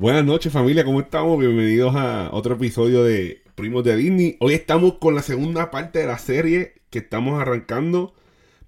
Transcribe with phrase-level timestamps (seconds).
[0.00, 1.40] Buenas noches familia, ¿cómo estamos?
[1.40, 4.36] Bienvenidos a otro episodio de Primos de Disney.
[4.38, 8.14] Hoy estamos con la segunda parte de la serie que estamos arrancando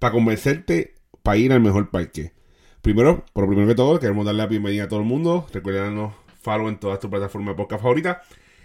[0.01, 2.33] para convencerte para ir al mejor parque.
[2.83, 5.47] Primero, por primero que todo, queremos darle la bienvenida a todo el mundo.
[5.53, 6.11] Recuerden
[6.43, 8.17] follow en todas tus plataformas de podcast favoritas.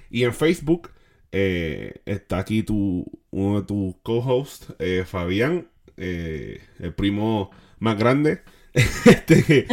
[0.09, 0.89] Y en Facebook
[1.31, 8.41] eh, está aquí tu, uno de tus co-hosts, eh, Fabián, eh, el primo más grande.
[8.73, 9.67] este,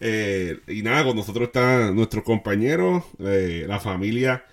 [0.00, 4.44] eh, y nada, con nosotros está nuestro compañero, eh, la familia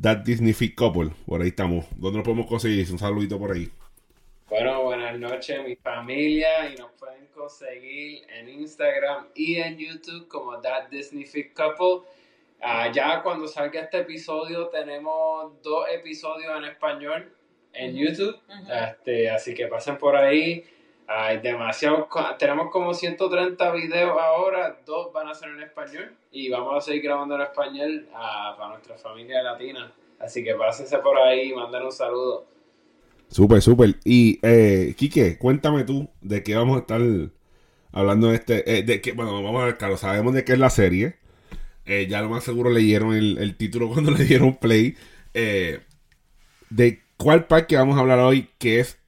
[0.00, 1.10] That Disney Fit Couple.
[1.26, 1.86] Por ahí estamos.
[1.96, 2.90] ¿Dónde lo podemos conseguir?
[2.90, 3.70] Un saludito por ahí.
[4.48, 10.60] Bueno, buenas noches mi familia y nos pueden conseguir en Instagram y en YouTube como
[10.60, 12.08] That Disney Fit Couple.
[12.60, 17.32] Ah, ya cuando salga este episodio tenemos dos episodios en español
[17.72, 18.36] en YouTube,
[18.68, 20.64] este, así que pasen por ahí.
[21.12, 26.76] Hay demasiado, tenemos como 130 videos ahora, dos van a ser en español y vamos
[26.76, 29.92] a seguir grabando en español ah, para nuestra familia latina.
[30.20, 32.46] Así que pásense por ahí y manden un saludo.
[33.28, 33.96] Súper, súper.
[34.04, 37.00] Y, eh, Quique, cuéntame tú de qué vamos a estar
[37.90, 38.78] hablando de este.
[38.78, 41.16] eh, de que, bueno, vamos a ver, claro, sabemos de qué es la serie.
[41.86, 44.94] Eh, ya lo más seguro leyeron el, el título cuando le dieron play.
[45.34, 45.80] Eh,
[46.70, 48.99] de cuál parque vamos a hablar hoy, que es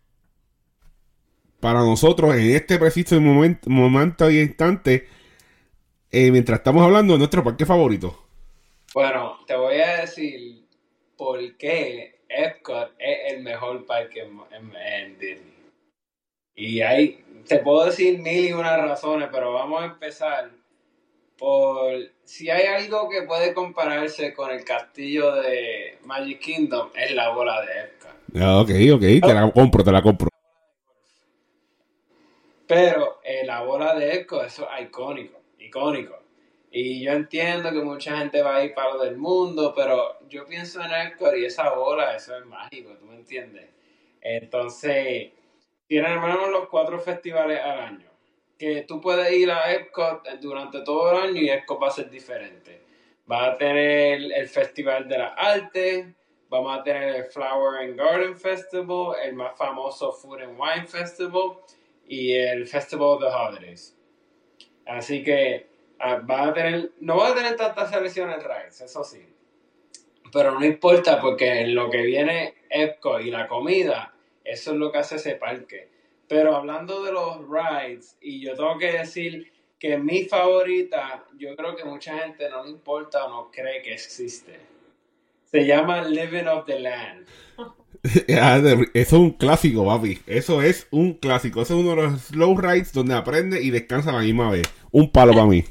[1.62, 5.06] para nosotros en este preciso momento, momento y instante,
[6.10, 8.18] eh, mientras estamos hablando de nuestro parque favorito.
[8.92, 10.66] Bueno, te voy a decir
[11.16, 15.52] por qué Epcot es el mejor parque en, en- en Disney.
[16.56, 20.50] Y ahí te puedo decir mil y unas razones, pero vamos a empezar
[21.38, 21.92] por
[22.24, 27.60] si hay algo que puede compararse con el castillo de Magic Kingdom, es la bola
[27.62, 28.10] de Epcot.
[28.40, 30.31] Ah, ok, ok, te la compro, te la compro.
[32.72, 36.18] Pero eh, la bola de Epcot, eso es icónico, icónico.
[36.70, 40.46] Y yo entiendo que mucha gente va a ir para lo del mundo, pero yo
[40.46, 43.68] pienso en Epcot y esa bola, eso es mágico, ¿tú me entiendes?
[44.22, 45.32] Entonces,
[45.86, 48.10] tienen al menos los cuatro festivales al año.
[48.58, 52.08] Que tú puedes ir a Epcot durante todo el año y Epcot va a ser
[52.08, 52.80] diferente.
[53.30, 56.06] Va a tener el Festival de las Artes,
[56.48, 61.58] vamos a tener el Flower and Garden Festival, el más famoso Food and Wine Festival
[62.06, 63.96] y el Festival of the Holidays.
[64.86, 65.66] Así que
[65.98, 69.26] ah, va a tener, no va a tener tantas selecciones rides, eso sí.
[70.32, 74.14] Pero no importa porque lo que viene Epcot y la comida,
[74.44, 75.88] eso es lo que hace ese parque.
[76.26, 81.76] Pero hablando de los rides, y yo tengo que decir que mi favorita, yo creo
[81.76, 84.58] que mucha gente no le importa o no cree que existe.
[85.44, 87.26] Se llama Living of the Land.
[88.40, 90.20] Ah, Eso es un clásico, papi.
[90.26, 91.62] Eso es un clásico.
[91.62, 94.62] Eso es uno de los slow rides donde aprende y descansa a la misma vez.
[94.90, 95.64] Un palo para mí.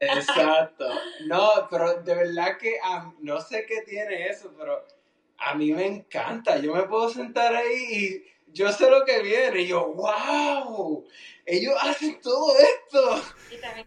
[0.00, 0.86] Exacto.
[1.26, 2.76] No, pero de verdad que
[3.20, 4.84] no sé qué tiene eso, pero
[5.38, 6.58] a mí me encanta.
[6.58, 9.62] Yo me puedo sentar ahí y yo sé lo que viene.
[9.62, 11.04] Y yo, wow,
[11.46, 13.22] ellos hacen todo esto.
[13.54, 13.86] Y también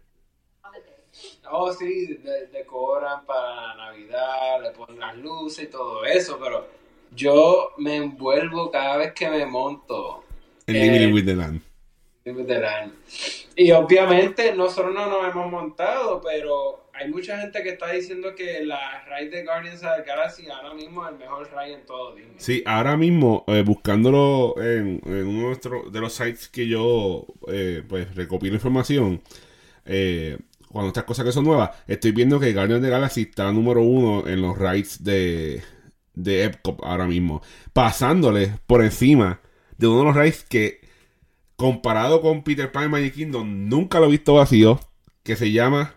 [1.50, 6.66] Oh, sí, de- decoran para Navidad, le ponen las luces y todo eso, pero
[7.14, 10.24] yo me envuelvo cada vez que me monto.
[10.66, 11.60] El Eh, Living with the Land.
[12.24, 12.92] del año.
[13.54, 18.64] Y obviamente nosotros no nos hemos montado, pero hay mucha gente que está diciendo que
[18.64, 22.16] la ride de Guardians of the Galaxy ahora mismo es el mejor ride en todo
[22.16, 22.34] Disney.
[22.38, 27.26] Sí, ahora mismo, eh, buscándolo en, en uno de, nuestros- de los sites que yo
[27.46, 29.22] eh, pues recopilo información,
[29.84, 30.36] eh,
[30.72, 33.82] cuando estas cosas que son nuevas, estoy viendo que Guardians of the Galaxy está número
[33.82, 35.62] uno en los rides de,
[36.16, 39.40] de Epcot ahora mismo, pasándole por encima
[39.78, 40.80] de uno de los rides que,
[41.56, 44.80] comparado con Peter Pan y Magic Kingdom, nunca lo he visto vacío,
[45.22, 45.96] que se llama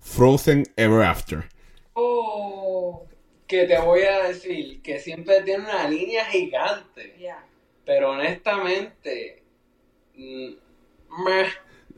[0.00, 1.48] Frozen Ever After.
[1.94, 3.06] Oh,
[3.46, 7.44] Que te voy a decir que siempre tiene una línea gigante, ya.
[7.84, 9.42] pero honestamente,
[10.16, 10.52] mm,
[11.24, 11.46] meh.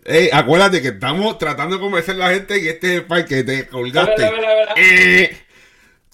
[0.04, 3.42] Ey, acuérdate que estamos tratando de convencer a la gente que este es el parque
[3.44, 4.22] te colgaste.
[4.76, 5.36] Eh,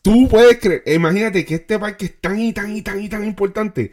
[0.02, 3.25] tú puedes creer, imagínate que este parque es tan y tan y tan y tan
[3.25, 3.93] importante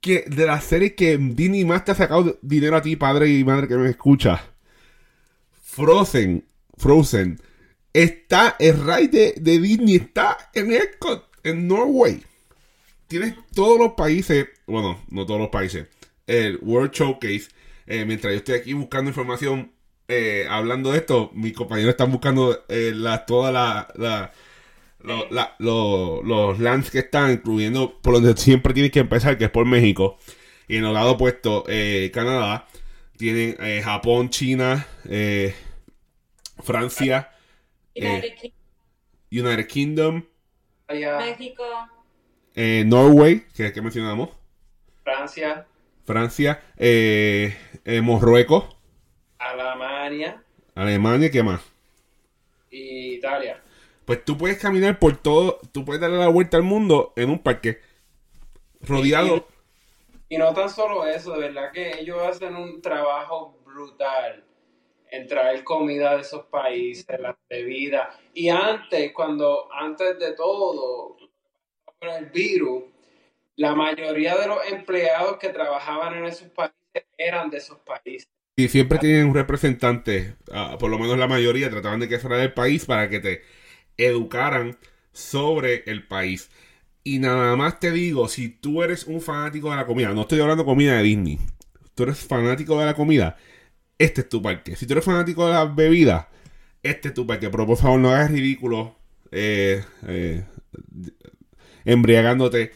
[0.00, 3.44] que de las series que Disney más te ha sacado dinero a ti, padre y
[3.44, 4.42] madre que me escucha.
[5.62, 6.44] Frozen,
[6.76, 7.40] Frozen,
[7.92, 12.22] está, el ride de, Disney está en Epcot, en Norway.
[13.08, 15.86] Tienes todos los países, bueno, no todos los países,
[16.26, 17.48] el World Showcase.
[17.86, 19.72] Eh, mientras yo estoy aquí buscando información,
[20.08, 24.32] eh, hablando de esto, mis compañeros están buscando eh, la, toda la, la-
[25.00, 29.44] lo- la- lo- los lands que están, incluyendo por donde siempre tienes que empezar, que
[29.44, 30.18] es por México.
[30.66, 32.66] Y en el lado opuesto, eh, Canadá.
[33.16, 35.52] Tienen eh, Japón, China, eh,
[36.62, 37.30] Francia,
[37.96, 38.52] United Kingdom,
[39.32, 40.22] United Kingdom,
[40.88, 41.64] México,
[42.54, 44.30] eh, Norway, que, que mencionamos,
[45.02, 45.66] Francia,
[46.04, 48.76] Francia, eh, eh, Marruecos,
[49.38, 50.42] Alemania
[50.76, 51.60] Alemania, ¿qué más?
[52.70, 53.60] y Italia.
[54.08, 57.40] Pues tú puedes caminar por todo, tú puedes darle la vuelta al mundo en un
[57.40, 57.78] parque
[58.80, 59.46] rodeado.
[60.30, 64.46] Y no tan solo eso, de verdad que ellos hacen un trabajo brutal
[65.10, 68.08] en traer comida de esos países, las bebidas.
[68.32, 71.18] Y antes, cuando, antes de todo,
[71.84, 72.84] con el virus,
[73.56, 76.78] la mayoría de los empleados que trabajaban en esos países
[77.18, 78.30] eran de esos países.
[78.56, 82.38] Y siempre tienen un representante, ah, por lo menos la mayoría, trataban de que fuera
[82.38, 83.42] del país para que te
[83.98, 84.78] educaran
[85.12, 86.50] sobre el país.
[87.04, 90.40] Y nada más te digo, si tú eres un fanático de la comida, no estoy
[90.40, 91.38] hablando comida de Disney,
[91.94, 93.36] tú eres fanático de la comida,
[93.98, 94.76] este es tu parque.
[94.76, 96.26] Si tú eres fanático de las bebidas,
[96.82, 97.50] este es tu parque.
[97.50, 98.94] Pero por favor, no hagas ridículo
[99.32, 100.44] eh, eh,
[101.84, 102.72] embriagándote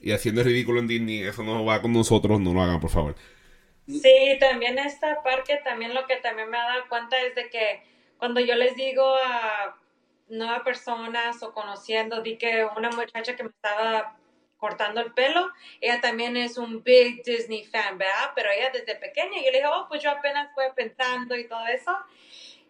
[0.00, 1.22] y haciendo ridículo en Disney.
[1.22, 3.14] Eso no va con nosotros, no lo hagan, por favor.
[3.86, 7.82] Sí, también esta parque, también lo que también me ha dado cuenta es de que
[8.18, 9.76] cuando yo les digo a
[10.28, 14.16] nuevas personas o conociendo, di que una muchacha que me estaba
[14.56, 18.32] cortando el pelo, ella también es un big Disney fan, ¿verdad?
[18.34, 21.66] Pero ella desde pequeña, yo le dije, oh, pues yo apenas fue pensando y todo
[21.66, 21.92] eso.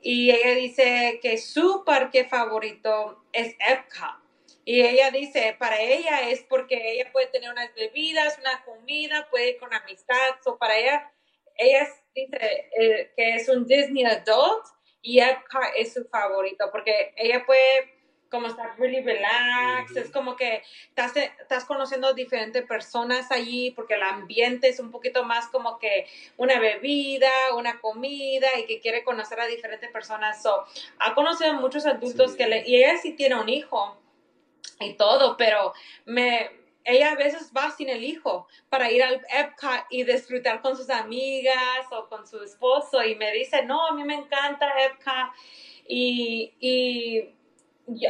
[0.01, 4.27] Y ella dice que su parque favorito es Epcot.
[4.65, 9.51] Y ella dice, para ella es porque ella puede tener unas bebidas, una comida, puede
[9.51, 10.37] ir con amistad.
[10.43, 11.13] So para ella,
[11.57, 14.67] ella dice eh, que es un Disney adult
[15.07, 17.95] y Epcot es su favorito porque ella puede
[18.29, 24.03] como estar really relax, es como que estás, estás conociendo diferentes personas allí porque el
[24.03, 26.07] ambiente es un poquito más como que
[26.37, 30.43] una bebida, una comida y que quiere conocer a diferentes personas.
[30.43, 30.65] So,
[30.99, 32.37] ha conocido muchos adultos Sí.
[32.39, 33.97] que le, y ella sí tiene un hijo
[34.81, 35.73] y todo, pero
[36.05, 36.51] me,
[36.87, 40.89] ella a veces va sin el hijo para ir al Epcot y disfrutar con sus
[40.89, 45.35] amigas o con su esposo y me dice, no, a mí me encanta Epcot
[45.89, 47.35] y, y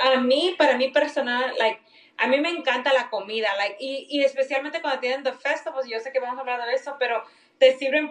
[0.01, 1.81] a mí, para mí personal, like,
[2.19, 5.99] a mí me encanta la comida, like, y, y especialmente cuando tienen the festivals, yo
[6.01, 7.23] sé que vamos a hablar de eso, pero
[7.59, 8.11] te sirven,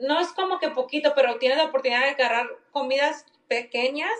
[0.00, 4.12] no es como que poquito, pero tienes la oportunidad de agarrar comidas pequeñas,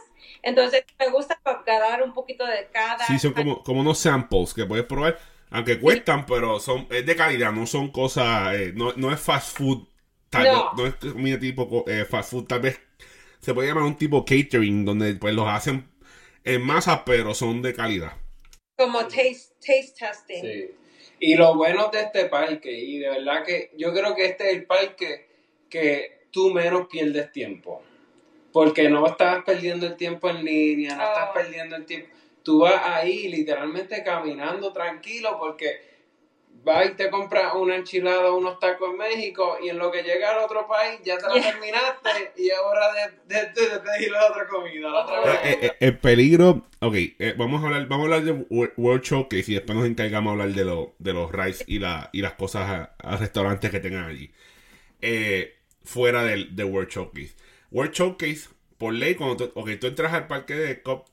[0.42, 3.04] entonces me gusta agarrar un poquito de cada.
[3.06, 5.18] Sí, son como, como unos samples que puedes probar,
[5.50, 9.56] aunque cuestan, pero son es de calidad, no son cosas, eh, no, no es fast
[9.56, 9.86] food,
[10.30, 10.72] tal, No.
[10.76, 10.86] no.
[10.86, 12.80] es comida tipo eh, fast food, tal vez
[13.40, 15.88] se puede llamar un tipo catering, donde pues los hacen
[16.44, 18.12] en masa, pero son de calidad.
[18.76, 20.42] como taste, taste testing.
[20.42, 20.70] Sí.
[21.18, 24.56] Y lo bueno de este parque, y de verdad que yo creo que este es
[24.56, 25.28] el parque
[25.70, 27.82] que tú menos pierdes tiempo.
[28.52, 31.34] Porque no estás perdiendo el tiempo en línea, no estás Oh.
[31.34, 32.08] perdiendo el tiempo.
[32.46, 35.80] Tú vas ahí literalmente caminando tranquilo porque
[36.64, 40.02] vas y te compras una enchilada o unos tacos en México y en lo que
[40.02, 41.50] llega al otro país ya te la Yeah.
[41.52, 44.88] terminaste y es hora de, de, de- de pedir la otra comida.
[44.90, 45.34] La otra.
[45.50, 49.02] Eh, eh, el peligro, ok, eh, vamos a hablar, vamos a hablar de Wor- World
[49.02, 52.22] Showcase y después nos encargamos de hablar de, lo- de los rides y, la, y
[52.22, 54.30] las cosas a, a restaurantes que tengan allí.
[55.84, 57.34] Fuera del de World Showcase.
[57.70, 61.06] World Showcase, por ley, cuando tú, ok, tú entras al parque de Cop,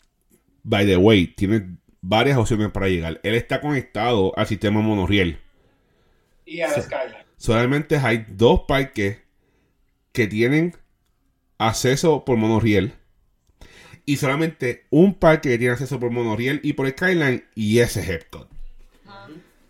[0.63, 1.63] by the way, tienes
[2.01, 3.20] varias opciones para llegar.
[3.24, 5.39] Él está conectado al sistema monorriel.
[6.46, 7.24] Y a la Skyline.
[7.38, 9.20] Solamente hay dos parques
[10.12, 10.75] que tienen
[11.58, 12.93] acceso por monorriel.
[14.05, 17.46] Y solamente un parque que tiene acceso por monorriel y por Skyline.
[17.55, 18.50] Y ese es Epcot.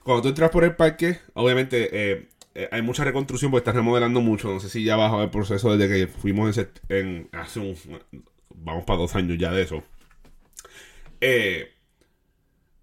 [0.03, 4.21] Cuando tú entras por el parque, obviamente eh, eh, hay mucha reconstrucción porque estás remodelando
[4.21, 4.51] mucho.
[4.51, 7.75] No sé si ya bajo el proceso desde que fuimos en, set- en- hace un.
[8.55, 9.83] Vamos para dos años ya de eso.
[11.25, 11.71] Eh,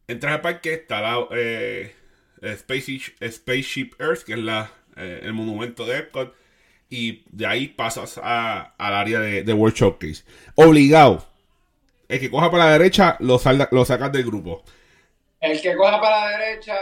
[0.09, 1.95] entras al parque, está la eh,
[2.57, 6.35] Spaceship, Spaceship Earth, que es la, eh, el monumento de Epcot.
[6.89, 10.25] Y de ahí pasas a- al área de, de World Showcase.
[10.57, 11.29] Obligado.
[12.09, 14.65] El que coja para la derecha lo, salda- lo sacas del grupo.
[15.41, 16.77] El que coja para la derecha,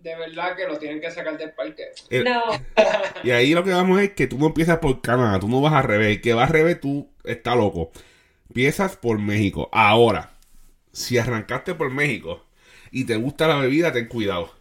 [0.00, 1.86] de verdad que lo tienen que sacar del parque.
[2.10, 2.42] El- No,
[3.24, 5.72] Y ahí lo que vamos es que tú no empiezas por Canadá, tú no vas
[5.72, 6.08] al revés.
[6.16, 7.90] El que va al revés, tú está loco.
[8.48, 9.68] Empiezas por México.
[9.72, 10.37] Ahora,
[10.92, 12.44] si arrancaste por México
[12.90, 14.52] y te gusta la bebida, ten cuidado.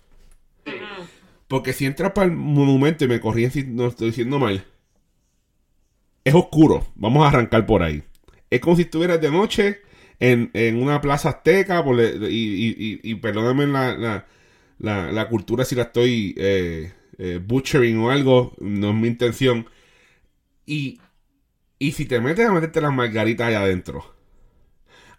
[1.48, 4.65] Porque si entras para el monumento y me corrí no estoy diciendo mal,
[6.24, 6.86] es oscuro.
[6.96, 8.03] Vamos a arrancar por ahí.
[8.50, 9.81] Es como si estuvieras de noche
[10.19, 11.84] en, en una plaza azteca.
[11.84, 14.27] por y, y, perdóname la, la,
[14.79, 18.53] la, la cultura si la estoy eh, eh, butchering o algo.
[18.60, 19.67] No es mi intención.
[20.65, 21.00] Y,
[21.79, 24.16] y si te metes a meterte las margaritas allá adentro.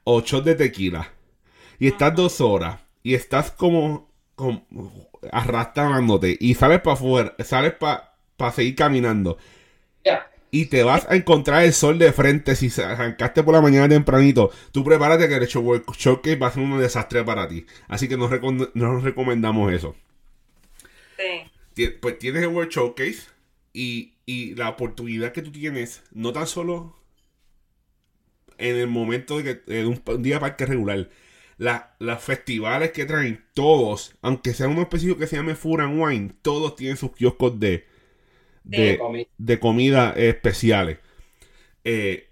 [0.04, 1.12] O shot de tequila
[1.78, 4.66] y estás dos horas y estás como, como
[5.32, 9.38] arrastrándote y sales para afuera, sales para seguir caminando
[10.04, 10.30] Ya.
[10.50, 13.88] y te vas a encontrar el sol de frente si se- arrancaste por la mañana
[13.88, 17.66] tempranito, tú prepárate que el show- showcase va a ser un desastre para ti.
[17.88, 19.94] Así que no, recom- no recomendamos eso.
[21.16, 21.90] Sí.
[22.00, 23.22] Pues tienes el World Showcase
[23.72, 26.96] y, y la oportunidad que tú tienes, no tan solo
[28.58, 31.10] en el momento de que de un, un día parque regular,
[31.58, 36.00] la- los festivales que traen todos, aunque sea uno específico que se llame Food and
[36.02, 37.86] Wine, todos tienen sus kioscos de,
[38.64, 39.28] de, De comida.
[39.38, 40.98] de comida especiales.
[41.84, 42.28] Eh,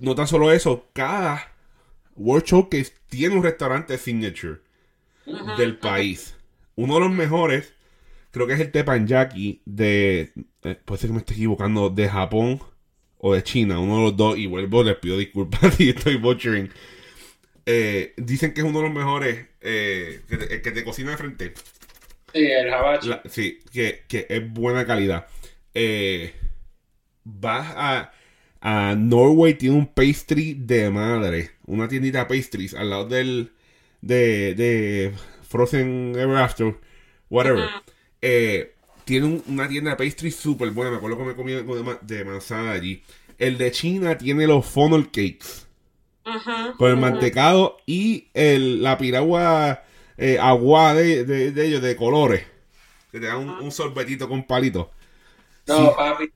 [0.00, 1.52] no tan solo eso, cada
[2.16, 4.60] World Showcase tiene un restaurante signature
[5.42, 6.36] del país.
[6.76, 7.74] Uno de los mejores,
[8.32, 10.32] creo que es el Teppanyaki de,
[10.64, 12.60] eh, puede ser que me esté equivocando, de Japón
[13.22, 16.70] o de China, uno de los dos, y vuelvo, les pido disculpas si estoy butchering.
[17.66, 21.16] Eh, dicen que es uno de los mejores, eh, que, te, que te cocina de
[21.18, 21.54] frente.
[22.34, 23.08] Sí, el jabachi.
[23.08, 25.26] La- sí, que, que es buena calidad.
[25.74, 26.32] Eh,
[27.24, 28.12] vas a,
[28.60, 31.52] a Norway, tiene un pastry de madre.
[31.66, 33.52] Una tiendita de pastries al lado del
[34.02, 35.14] de, de
[35.48, 36.76] Frozen Ever After,
[37.30, 37.74] whatever.
[38.22, 38.71] Eh,
[39.04, 40.90] tiene un- una tienda de pastries súper buena.
[40.92, 43.02] Me acuerdo que me comí algo de, ma- de manzana allí.
[43.38, 45.66] El de China tiene los funnel cakes
[46.26, 46.96] Ujú, con el ujú.
[46.96, 49.82] mantecado y el, la piragua
[50.16, 52.44] eh, agua de, de, de ellos, de colores.
[53.12, 54.90] Que te dan un, un sorbetito con palito.
[55.66, 55.96] No, Sí.
[55.96, 56.32] papi.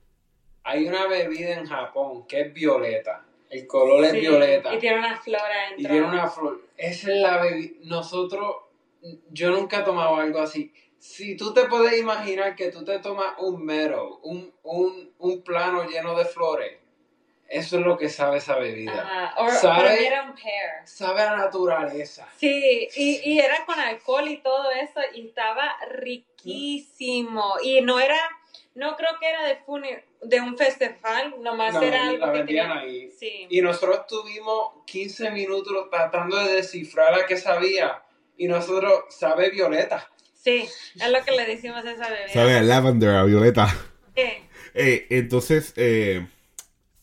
[0.63, 3.25] Hay una bebida en Japón que es violeta.
[3.49, 4.75] El color es violeta.
[4.75, 5.41] Y tiene una flor
[5.77, 5.91] Y adentro.
[5.91, 6.61] tiene una flor.
[6.77, 7.73] Esa es la bebida.
[7.83, 8.55] Nosotros,
[9.31, 10.73] yo nunca he tomado algo así.
[11.09, 15.83] Si tú te puedes imaginar que tú te tomas un meadow, un, un, un plano
[15.89, 16.77] lleno de flores,
[17.47, 19.33] eso es lo que sabe esa bebida.
[19.37, 20.05] O, ¿Sabe?
[20.05, 20.85] era un pear.
[20.85, 22.27] Sabe a naturaleza.
[22.37, 27.55] Sí, y, y era con alcohol y todo eso, y estaba riquísimo.
[27.63, 28.19] Y no era,
[28.75, 32.37] no creo que era de, funi- de un festival, nomás No, era algo la que
[32.39, 33.11] vendían tenía- ahí.
[33.11, 33.47] Sí.
[33.49, 38.03] Y nosotros estuvimos 15 minutos tratando de descifrar a qué sabía.
[38.37, 40.11] Y nosotros, sabe violeta.
[40.47, 40.63] Sí,
[40.95, 42.29] es lo que le decimos a esa bebida.
[42.31, 43.67] Sabe a lavender, a violeta.
[44.15, 44.23] Sí.
[44.73, 46.25] Eh, entonces, eh,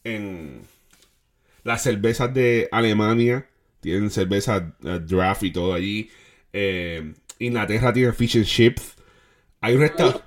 [0.03, 0.67] en
[1.63, 3.47] las cervezas de Alemania
[3.81, 6.11] tienen cerveza eh, draft y todo allí.
[6.55, 8.95] Eh, Inglaterra tiene fish and chips.
[9.61, 10.23] Hay un restaurante.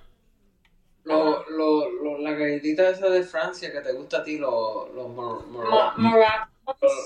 [1.06, 5.94] Lo, lo, lo- la galletita esa de Francia que te gusta a ti, los Morocco.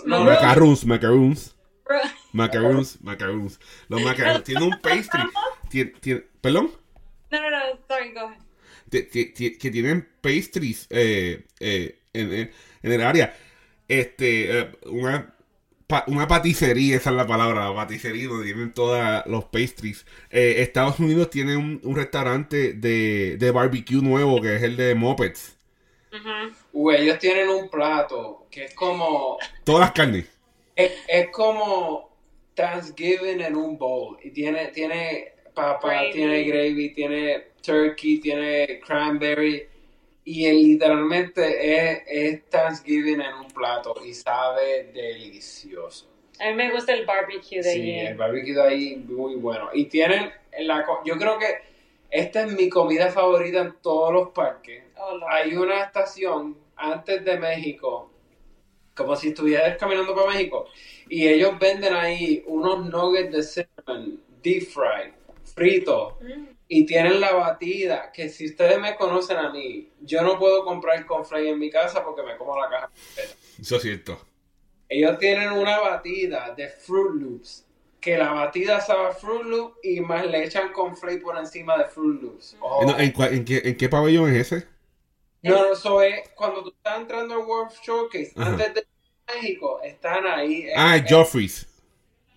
[0.05, 1.55] Macaroons, macaroons.
[2.33, 3.59] Macaroons, macaroons.
[3.87, 4.43] Los macaroons.
[4.43, 5.21] Tiene un pastry.
[5.71, 6.71] Tiene, tiene- ¿Perdón?
[7.31, 8.37] No, no, no, sorry, go ahead.
[8.91, 12.51] Que tienen pastries eh, eh, en, en-
[12.83, 13.33] en el área.
[13.87, 15.33] Este, eh, una,
[15.87, 20.05] pa- una paticería, esa es la palabra, la paticería donde tienen todos los pastries.
[20.29, 24.93] Eh, Estados Unidos tiene un, un restaurante de, de barbecue nuevo que es el de
[24.95, 25.55] Muppets.
[26.13, 26.53] Ujú.
[26.73, 29.37] Uy, ellos tienen un plato que es como.
[29.63, 30.25] Todas las carnes.
[30.75, 32.13] Es, es como
[32.55, 34.17] Thanksgiving en un bowl.
[34.21, 36.11] Y tiene, tiene papa, Gravy.
[36.11, 39.67] tiene gravy, tiene turkey, tiene cranberry.
[40.23, 41.41] Y él literalmente
[41.91, 46.07] es, es Thanksgiving en un plato y sabe delicioso.
[46.39, 47.99] A mí me gusta el barbecue de Sí, allí.
[47.99, 49.69] el barbecue de ahí muy bueno.
[49.73, 51.47] Y tienen la yo creo que
[52.09, 54.83] esta es mi comida favorita en todos los parques.
[54.97, 55.19] Oh.
[55.29, 58.11] Hay una estación antes de México,
[58.95, 60.67] como si estuvieras caminando para México,
[61.09, 65.13] y ellos venden ahí unos nuggets de cinnamon, deep fried,
[65.53, 66.45] fritos, Mm.
[66.67, 71.05] y tienen la batida, que si ustedes me conocen a mí, yo no puedo comprar
[71.05, 73.33] conflay en mi casa porque me como la caja completa.
[73.59, 74.19] Eso es cierto.
[74.89, 77.65] Ellos tienen una batida de Fruit Loops.
[77.99, 81.85] Que la batida sabe a Fruit Loop y más le echan conflay por encima de
[81.85, 82.57] Fruit Loops.
[82.59, 82.83] Oh.
[82.83, 84.67] No, ¿En, qué, ¿En qué pabellón es ese?
[85.43, 88.49] No, no, eso es cuando tú estás entrando al World Showcase, Ajá.
[88.49, 88.87] antes de
[89.27, 90.67] México, están ahí.
[90.75, 91.67] Ah, Joffrey's.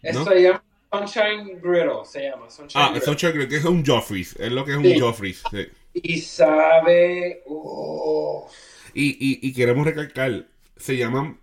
[0.03, 0.25] Eso ¿no?
[0.27, 0.63] se llama
[0.99, 2.51] Sunshine Griddle, se llama.
[2.51, 3.15] Sunshine Ah, Griddle.
[3.15, 4.37] eso creo que es un Joffrey's.
[4.37, 4.95] Es lo que es un.
[4.95, 5.47] Joffrey's.
[5.51, 5.67] sí.
[5.93, 7.43] Y sabe.
[7.47, 8.49] oh,
[8.93, 10.47] Y, y, y queremos recalcar,
[10.77, 11.41] se llaman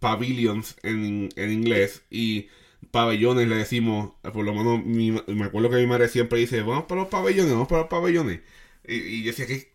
[0.00, 2.48] pavilions en, en inglés y
[2.92, 6.84] pabellones le decimos, por lo menos mi- me acuerdo que mi madre siempre dice, vamos
[6.86, 8.40] para los pabellones, vamos para los pabellones.
[8.86, 9.72] Y, y yo decía, ¿qué?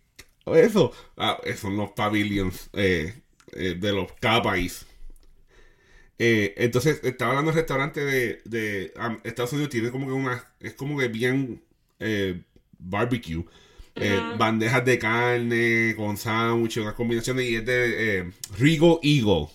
[0.62, 3.14] Eso, ah, son los pavilions eh,
[3.54, 4.86] eh, de los cada país.
[6.26, 8.94] Eh, entonces, estaba hablando del restaurante de, de
[9.26, 11.62] Estados Unidos, tiene como que una, es como que bien
[12.00, 12.42] eh,
[12.80, 13.44] barbecue.
[13.96, 19.50] Eh, bandejas de carne con sándwiches, unas combinaciones y es de Rigo Eagle.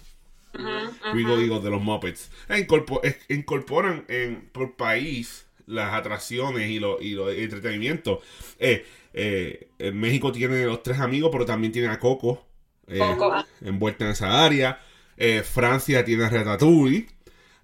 [1.08, 2.30] Squiggle Eagle de los Muppets.
[2.48, 8.18] Es- incorporan en, por país las atracciones y los y los entretenimientos.
[8.58, 12.46] En México tiene los tres amigos, pero también tiene a Coco
[12.96, 13.46] Coco, ah.
[13.60, 14.80] envuelta en esa área.
[15.18, 17.06] Eh, Francia tiene a Ratatouille.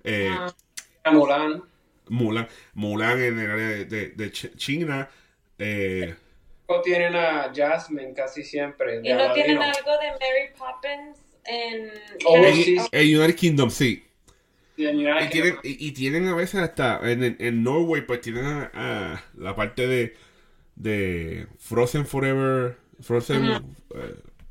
[0.03, 0.53] Eh, Ah,
[1.05, 1.63] A Mulan.
[2.09, 5.09] Mulan, Mulan en el área de, de- de Ch- China.
[5.59, 6.15] Eh,
[6.67, 9.01] O tienen a Jasmine casi siempre.
[9.03, 11.91] ¿Y no tienen algo de Mary Poppins en...
[12.27, 12.77] Oh, en- sí.
[12.93, 14.03] United Kingdom, sí.
[14.77, 15.59] Y tienen, Kingdom.
[15.63, 19.55] y, y tienen a veces hasta en, en, en Norway, pues tienen a, a la
[19.55, 20.17] parte de,
[20.75, 23.77] de Frozen Forever, Frozen,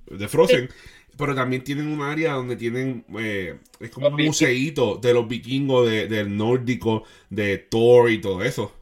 [0.08, 0.70] de Frozen,
[1.18, 5.28] pero también tienen un área donde tienen, eh, es como Los un museíto de los
[5.28, 8.74] vikingos, de, del nórdico, de Thor y todo eso.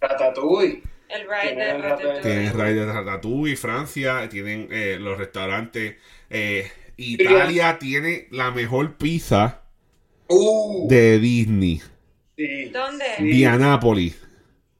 [0.00, 0.82] Ratatouille.
[1.08, 2.20] El ride de Tienen Ratatouille.
[2.22, 5.96] Tienen Ray de Ratatouille, Francia, tienen eh, los restaurantes,
[6.30, 9.60] eh, Italia tiene la mejor pizza
[10.28, 11.82] Uh, de Disney,
[12.36, 12.70] sí.
[12.72, 13.04] ¿Dónde?
[13.18, 14.23] Sí, Dianápolis.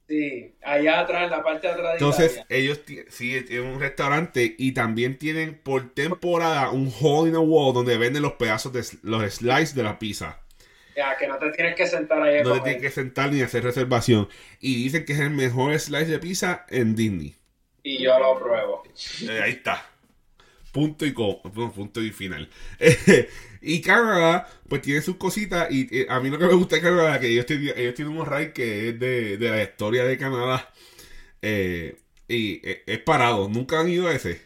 [0.08, 0.54] Sí.
[0.62, 2.46] Allá atrás, en la parte de atrás de Entonces, Italia.
[2.48, 7.74] ellos sí tienen un restaurante y también tienen por temporada un hole in the wall
[7.74, 10.40] donde venden los pedazos de los slices de la pizza.
[10.96, 13.42] Ya, que no te tienes que sentar ahí a No te tienes que sentar ni
[13.42, 14.28] hacer reservación.
[14.60, 17.34] Y dicen que es el mejor slice de pizza en Disney.
[17.82, 18.82] Y yo lo pruebo.
[19.22, 19.84] Eh, ahí está.
[20.74, 21.40] Punto y no,
[21.72, 22.50] punto y final.
[23.62, 25.70] y Canadá, pues tiene sus cositas.
[25.70, 28.18] Y eh, a mí lo que me gusta de Canadá que ellos, tienen- ellos tienen
[28.18, 30.70] un ride que es de, de la historia de Canadá.
[31.42, 33.48] Eh, y eh, es parado.
[33.48, 34.42] Nunca han ido a ese.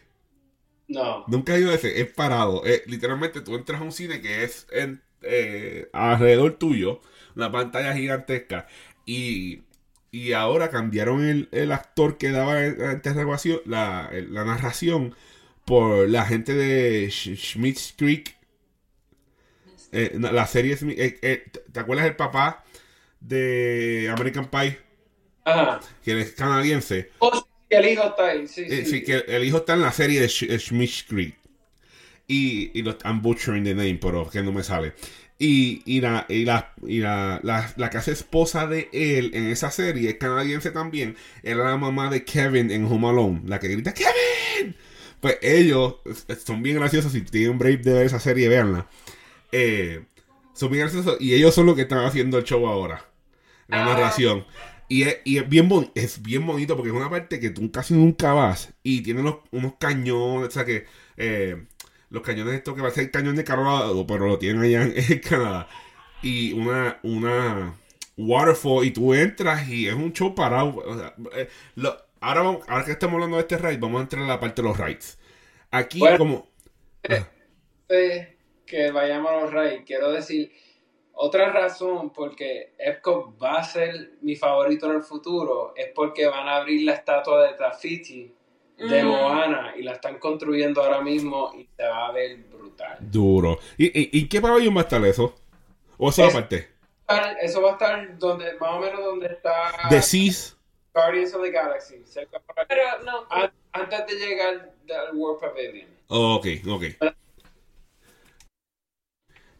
[0.89, 1.25] No.
[1.25, 2.65] Nunca he ido a ese, es parado.
[2.65, 5.01] Eh, literalmente tú entras a un cine que es en,
[5.93, 7.01] alrededor tuyo,
[7.35, 8.67] una pantalla gigantesca.
[9.05, 9.63] Y,
[10.11, 12.61] y ahora cambiaron el, el actor que daba
[13.65, 15.15] la la narración,
[15.69, 18.35] por la gente de Sch- Schmitz Creek.
[19.91, 22.63] Eh, la serie eh, eh, ¿Te acuerdas el papá
[23.19, 24.79] de American Pie?
[25.45, 25.79] Ajá.
[26.03, 27.11] Que es canadiense.
[27.19, 28.47] Oh, sí, el hijo está ahí.
[28.47, 28.85] Sí, Eh, sí.
[28.85, 30.27] sí, que el hijo está en la serie de
[30.59, 31.35] Schmitz Creek.
[32.27, 34.93] Y, y lo, I'm butchering the name, pero que no me sale.
[35.39, 39.45] Y, y, la, y, la, y la, la, la que hace esposa de él en
[39.47, 43.69] esa serie, es canadiense también, era la mamá de Kevin en Home Alone, la que
[43.69, 44.75] grita ¡Kevin!
[45.21, 45.95] Pues ellos
[46.45, 47.11] son bien graciosos.
[47.11, 48.87] Si tienen break de ver esa serie, véanla.
[49.51, 50.05] Eh,
[50.53, 53.05] son bien graciosos y ellos son los que están haciendo el show ahora.
[53.67, 53.85] La Ah.
[53.85, 54.45] narración.
[54.87, 57.71] Y es, y es bien bon- es bien bonito porque es una parte que tú
[57.71, 60.85] casi nunca vas y tiene unos, unos cañones, o sea que
[61.17, 61.65] eh,
[62.09, 64.83] los cañones estos que va a ser el cañón de Colorado, pero lo tienen allá
[64.83, 65.67] en, en Canadá.
[66.23, 67.75] Y una, una
[68.17, 70.75] waterfall y tú entras y es un show parado.
[70.77, 74.03] o sea, eh, lo- ahora, vamos- ahora que estamos hablando de este ride, vamos a
[74.03, 75.19] entrar a la parte de los rides.
[75.71, 76.17] Aquí Bueno.
[76.17, 76.47] como...
[77.89, 78.27] Antes
[78.65, 80.51] que vayamos a los Reyes, quiero decir
[81.13, 86.47] otra razón porque Epcot va a ser mi favorito en el futuro es porque van
[86.47, 88.33] a abrir la estatua de Tafiti
[88.77, 89.07] de Mm.
[89.07, 92.97] Moana y la están construyendo ahora mismo y se va a ver brutal.
[93.01, 93.59] Duro.
[93.77, 95.35] ¿Y, y, y qué pabellón va a estar eso?
[95.97, 96.69] ¿O eso Es- aparte?
[97.41, 100.55] Eso va a estar donde, más o menos donde está The Seas.
[100.93, 102.65] Guardians of the Galaxy, cerca por ahí.
[102.67, 104.73] Pero no, An- antes de llegar
[105.09, 105.87] al World Pavilion.
[106.07, 106.83] Ok, ok.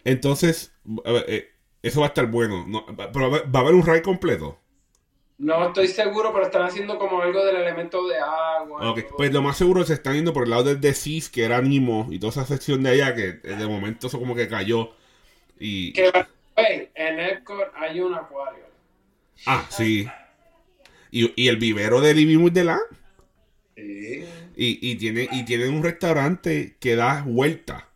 [0.04, 0.74] Entonces,
[1.06, 1.50] a ver, eh,
[1.84, 2.66] eso va a estar bueno.
[2.68, 4.58] No, pero va a haber- va a haber un ride completo.
[5.38, 8.92] No estoy seguro, pero están haciendo como algo del elemento de agua.
[8.92, 11.46] Ok, pues lo más seguro se están yendo por el lado del The Seas, que
[11.46, 14.50] era Nemo, y toda esa sección de allá, que eh, de momento eso como que
[14.50, 14.92] cayó.
[15.58, 15.94] Y.
[15.94, 16.12] Que,
[16.58, 18.66] hey, en Epcot hay un acuario.
[19.46, 20.08] Ah, sí.
[21.12, 22.82] Y, y el vivero de Living with the Land.
[23.76, 24.26] Sí.
[24.56, 27.90] Y, y, tiene, y tienen un restaurante que da vuelta.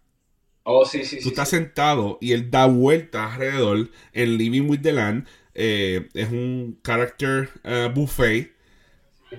[0.65, 1.29] Oh, sí, sí, Tú sí.
[1.29, 1.49] estás sí.
[1.49, 5.27] sentado y él da vueltas alrededor en Living with the Land.
[5.55, 8.53] Eh, es un character eh, buffet.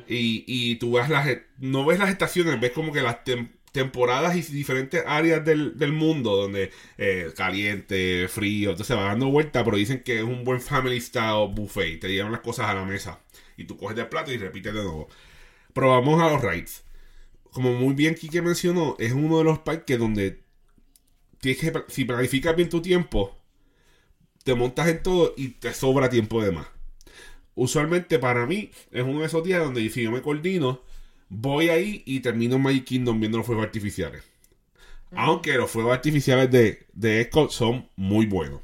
[0.09, 4.37] Y, y tú ves las, no ves las estaciones, ves como que las tem- temporadas
[4.37, 9.77] y diferentes áreas del, del mundo donde eh, caliente, frío, entonces va dando vuelta, pero
[9.79, 12.01] dicen que es un buen family style buffet.
[12.01, 13.21] Te llevan las cosas a la mesa
[13.57, 15.09] y tú coges el plato y repites de nuevo.
[15.73, 16.85] Pero vamos a los rides.
[17.51, 20.43] Como muy bien Kike mencionó, es uno de los parques donde
[21.41, 23.39] tienes que, si planificas bien tu tiempo,
[24.45, 26.67] te montas en todo y te sobra tiempo de más.
[27.55, 30.83] Usualmente para mí es uno de esos días donde si yo me coordino,
[31.29, 34.23] voy ahí y termino en Magic Kingdom viendo los fuegos artificiales.
[35.13, 38.63] Aunque los fuegos artificiales de, de Epcot son muy buenos.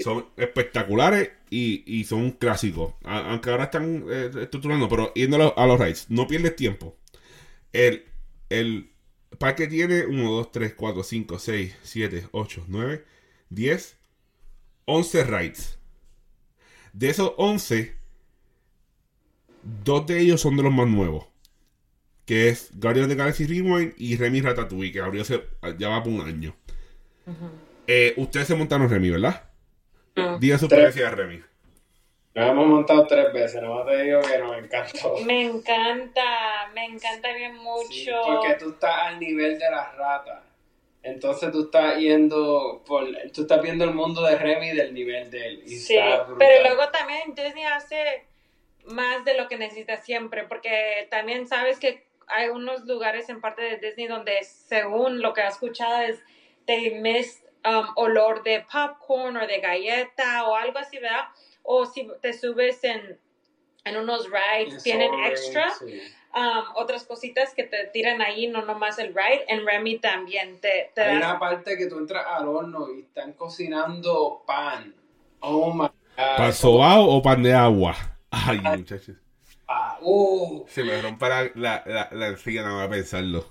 [0.00, 2.96] Son espectaculares y, y son un clásico.
[3.04, 6.56] A- Aunque ahora están eh, estructurando, pero yendo a los, a los rides, no pierdes
[6.56, 6.96] tiempo.
[7.72, 8.04] El,
[8.48, 8.90] el
[9.38, 13.04] parque tiene 1, 2, 3, 4, 5, 6, 7, 8, 9,
[13.50, 13.96] 10,
[14.86, 15.78] 11 rides.
[16.92, 17.96] De esos 11,
[19.84, 21.26] dos de ellos son de los más nuevos.
[22.24, 25.42] Que es Guardians the Galaxy Rewind y Remy Ratatouille, que abrió hace,
[25.78, 26.54] ya va por un año.
[27.86, 29.50] Eh, ustedes se montaron Remy, ¿verdad?
[30.14, 30.38] Mm.
[30.38, 31.42] Diga su de Remy.
[32.34, 35.18] Nos hemos montado tres veces, nomás te digo que nos encantó.
[35.26, 37.88] Me encanta, me encanta bien mucho.
[37.90, 40.42] Sí, porque tú estás al nivel de las ratas.
[41.02, 45.46] Entonces tú estás yendo por, tú estás viendo el mundo de Remy del nivel de
[45.46, 45.62] él.
[45.66, 45.98] Y Sí,
[46.38, 48.24] pero luego también Disney hace
[48.84, 53.62] más de lo que necesita siempre, porque también sabes que hay unos lugares en parte
[53.62, 56.22] de Disney donde según lo que has escuchado es
[56.66, 61.26] they miss um, olor de popcorn o de galleta o algo así, ¿verdad?
[61.62, 63.18] O si te subes en,
[63.84, 66.00] en unos rides, En tienen extra sí.
[66.34, 69.44] um, otras cositas que te tiran ahí, no nomás el ride.
[69.48, 73.00] En Remy también te, te Hay das una parte que tú entras al horno y
[73.00, 74.94] están cocinando pan.
[75.40, 76.36] Oh my god.
[76.36, 77.94] ¿Pan sobao o pan de agua?
[78.30, 79.16] Ay, muchachos.
[79.68, 80.64] Ah, uh.
[80.68, 83.44] Se me rompe la, la, la, la nada más pensarlo.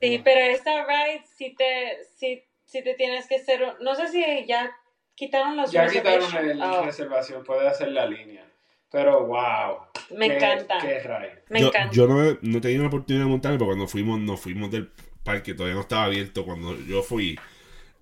[0.00, 4.08] Sí, pero esa ride sí te, sí, sí te tienes que hacer, un- no sé
[4.08, 4.70] si ya
[5.14, 6.50] quitaron los Ya quitaron reservation.
[6.50, 8.44] el Oh, reservación, puedes hacer la línea.
[8.90, 9.78] Pero wow.
[10.16, 11.34] me qué- encanta, Qué rayo.
[11.48, 11.94] me yo, encanta.
[11.94, 14.90] yo no, no tenido la oportunidad de montarme, pero cuando fuimos, nos fuimos del
[15.24, 16.44] parque, todavía no estaba abierto.
[16.44, 17.38] Cuando yo fui,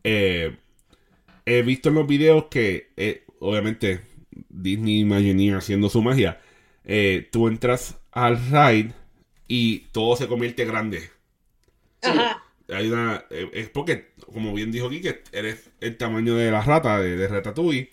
[0.05, 0.57] eh,
[1.47, 4.03] he visto en los videos que, eh, obviamente,
[4.49, 6.41] Disney Imagineer haciendo su magia.
[6.87, 8.93] eh, tú entras al ride
[9.49, 11.11] y todo se convierte grande.
[12.03, 16.51] Ajá, Hay una, eh, es porque, como bien dijo aquí, que eres el tamaño de
[16.51, 17.91] la rata de, de Ratatouille,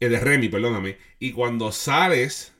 [0.00, 0.98] eh, de Remy, perdóname.
[1.18, 2.54] Y cuando sales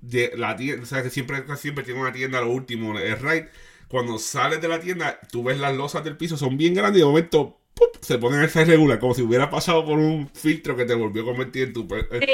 [0.00, 3.18] de la tienda, o sea que siempre, siempre tiene una tienda a lo último, el
[3.18, 3.48] ride.
[3.88, 7.00] Cuando sales de la tienda, tú ves las losas del piso, son bien grandes y
[7.02, 7.96] de momento ¡pup!
[8.02, 11.26] se ponen esa regular, como si hubiera pasado por un filtro que te volvió a
[11.26, 11.88] convertir en tu.
[11.94, 12.26] eh, sí,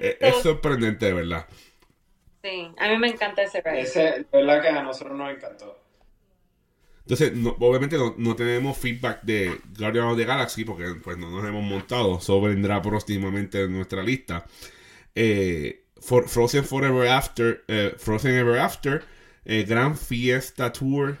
[0.00, 1.46] eh, esto- es sorprendente, de verdad.
[2.42, 3.80] sí, a mí me encanta ese ride.
[3.82, 5.76] Ese, de verdad que a nosotros nos encantó.
[7.02, 11.30] Entonces, no- obviamente no, no tenemos feedback de Guardians of the Galaxy porque pues no
[11.30, 12.18] nos hemos montado.
[12.18, 14.44] Eso vendrá próximamente en nuestra lista.
[15.14, 19.04] Eh, For- Frozen Forever After, eh, Frozen Ever After,
[19.44, 21.18] eh, Gran Fiesta Tour,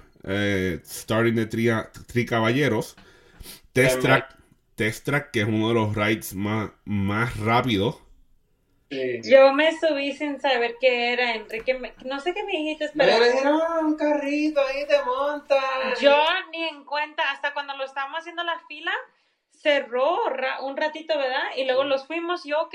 [0.84, 2.96] starting de Tria- Tri Caballeros,
[3.72, 4.00] Test.
[4.00, 4.36] Track,
[4.76, 7.96] Test Track, que es uno de los rides más, más rápidos.
[8.90, 9.20] Sí.
[9.22, 13.04] Yo me subí sin saber qué era, Enrique, me- no sé qué me dijiste, Me
[13.04, 16.00] pero le dijeron, "Ah, un carrito ahí te montas.
[16.00, 16.16] yo
[16.50, 18.92] ni en cuenta, hasta cuando lo estábamos haciendo la fila,
[19.52, 20.18] cerró
[20.62, 21.50] un ratito, ¿verdad?
[21.56, 22.74] Y luego los fuimos, yo, ok,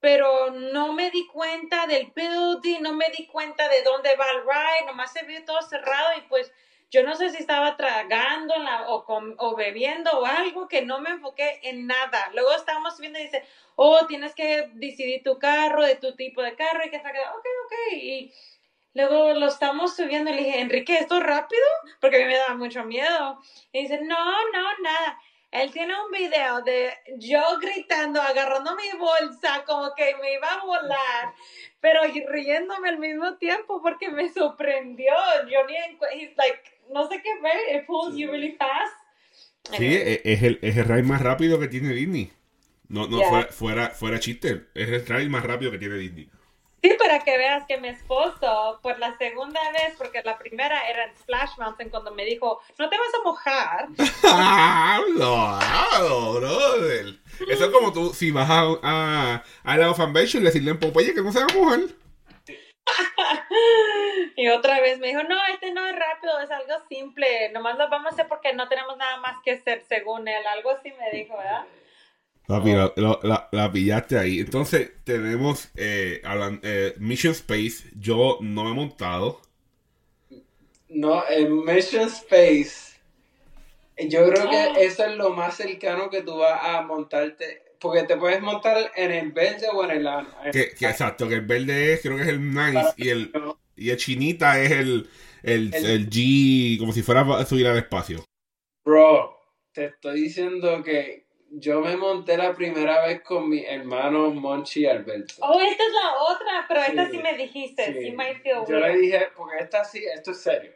[0.00, 4.40] pero no me di cuenta del building, no me di cuenta de dónde va el
[4.42, 6.52] ride, nomás se vio todo cerrado y pues
[6.90, 11.00] yo no sé si estaba tragando la- o, com- o bebiendo o algo que no
[11.00, 12.30] me enfoqué en nada.
[12.34, 13.42] Luego estábamos viendo y dice,
[13.76, 17.46] oh, tienes que decidir tu carro, de tu tipo de carro y que está ok,
[17.66, 17.74] ok.
[17.92, 18.32] Y
[18.94, 21.62] luego lo estamos subiendo y le dije, Enrique, ¿esto es rápido?
[22.00, 23.40] Porque a mí me daba mucho miedo.
[23.72, 25.18] Y dice, no, no, nada.
[25.50, 30.64] Él tiene un video de yo gritando, agarrando mi bolsa, como que me iba a
[30.64, 31.34] volar,
[31.80, 35.12] pero riéndome al mismo tiempo porque me sorprendió.
[35.50, 35.74] Yo ni
[36.20, 38.94] he's like, no sé qué ver, it pulls you really fast.
[39.76, 42.32] Sí, e- es el, es el ride más rápido que tiene Disney.
[42.88, 44.66] No, no fuera, fuera, fuera chiste.
[44.74, 46.30] Es el ride más rápido que tiene Disney.
[46.88, 51.04] Sí, para que veas que mi esposo, por la segunda vez, porque la primera era
[51.04, 53.88] en Splash Mountain, cuando me dijo, no te vas a mojar.
[54.24, 55.36] ¡Hablo!
[55.36, 57.14] ¡Hablo, brother!
[57.46, 61.12] Eso es como tú, si vas a, a, a la fanbase y decirle en Popeye
[61.12, 61.80] que no se va a mojar.
[64.36, 67.90] Y otra vez me dijo, no, este no es rápido, es algo simple, nomás lo
[67.90, 70.46] vamos a hacer porque no tenemos nada más que hacer, según él.
[70.46, 71.66] Algo así me dijo, ¿verdad?
[72.48, 74.40] Papi, la, la- la- la pillaste ahí.
[74.40, 76.22] Entonces, tenemos eh,
[76.62, 77.90] eh, Mission Space.
[78.00, 79.42] Yo no me he montado.
[80.88, 82.96] No, en Mission Space,
[84.08, 84.74] yo creo que Ah.
[84.78, 87.62] eso es lo más cercano que tú vas a montarte.
[87.78, 91.34] Porque te puedes montar en el verde o en el an- Que, que exacto, que
[91.34, 92.94] el verde es, creo que es el Nice.
[92.96, 93.30] Y el,
[93.76, 95.08] y el Chinita es el,
[95.42, 98.24] el, El- el G, como si fuera a subir al espacio.
[98.84, 99.38] Bro,
[99.72, 105.34] te estoy diciendo que yo me monté la primera vez con mi hermano Monchi Alberto.
[105.40, 107.12] Oh, esta es la otra, pero esta Sí.
[107.12, 108.10] sí me dijiste, sí, Sí.
[108.12, 110.72] might feel Yo le dije, porque esta sí, esto es serio.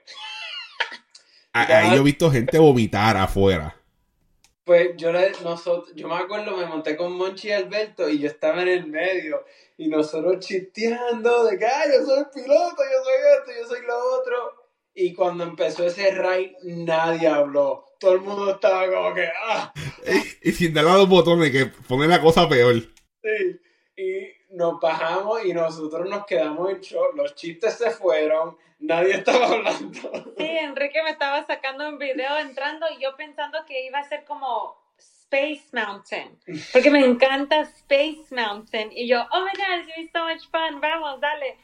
[1.53, 1.79] A- Ya.
[1.81, 3.77] Ahí yo he visto gente vomitar afuera.
[4.65, 8.29] Pues yo le, nosotros, yo me acuerdo, me monté con Monchi y Alberto y yo
[8.29, 9.45] estaba en el medio
[9.77, 13.85] y nosotros chisteando de que "Ah, yo soy el piloto, yo soy esto, yo soy
[13.87, 14.63] lo otro.
[14.95, 17.87] Y cuando empezó ese ride, nadie habló.
[18.03, 19.73] Todo el mundo estaba como que, ah,
[20.45, 22.75] Y, y sin darle a los botones, que pone la cosa peor.
[23.23, 23.59] sí.
[23.97, 27.15] Y nos bajamos y nosotros nos quedamos en shock.
[27.15, 30.01] Los chistes se fueron, nadie estaba hablando.
[30.37, 34.25] Sí, Enrique me estaba sacando un video entrando y yo pensando que iba a ser
[34.25, 36.39] como Space Mountain,
[36.73, 38.91] porque me encanta Space Mountain.
[38.93, 41.57] Y yo, oh my god, it's gonna be so much fun, vamos, dale.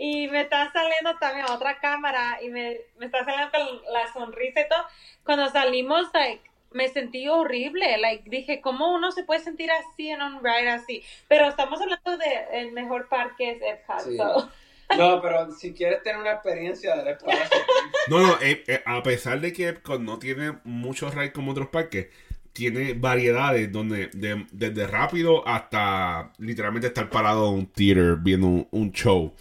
[0.00, 4.60] Y me está saliendo también otra cámara y me, me está saliendo con la sonrisa
[4.60, 4.84] y todo.
[5.24, 7.98] Cuando salimos, like, me sentí horrible.
[7.98, 11.02] Like, dije, ¿cómo uno se puede sentir así en un ride así?
[11.26, 14.00] Pero estamos hablando de el mejor parque es Epcot.
[14.00, 14.16] Sí.
[14.16, 14.50] so.
[14.96, 17.44] No, pero si quieres tener una experiencia del espacio,
[18.08, 21.68] No, no, eh, eh, a pesar de que Epcot no tiene muchos rides como otros
[21.68, 22.06] parques,
[22.54, 28.68] tiene variedades donde de- desde rápido hasta literalmente estar parado en un theater viendo un,
[28.70, 29.34] un show.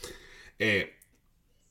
[0.60, 0.94] Eh,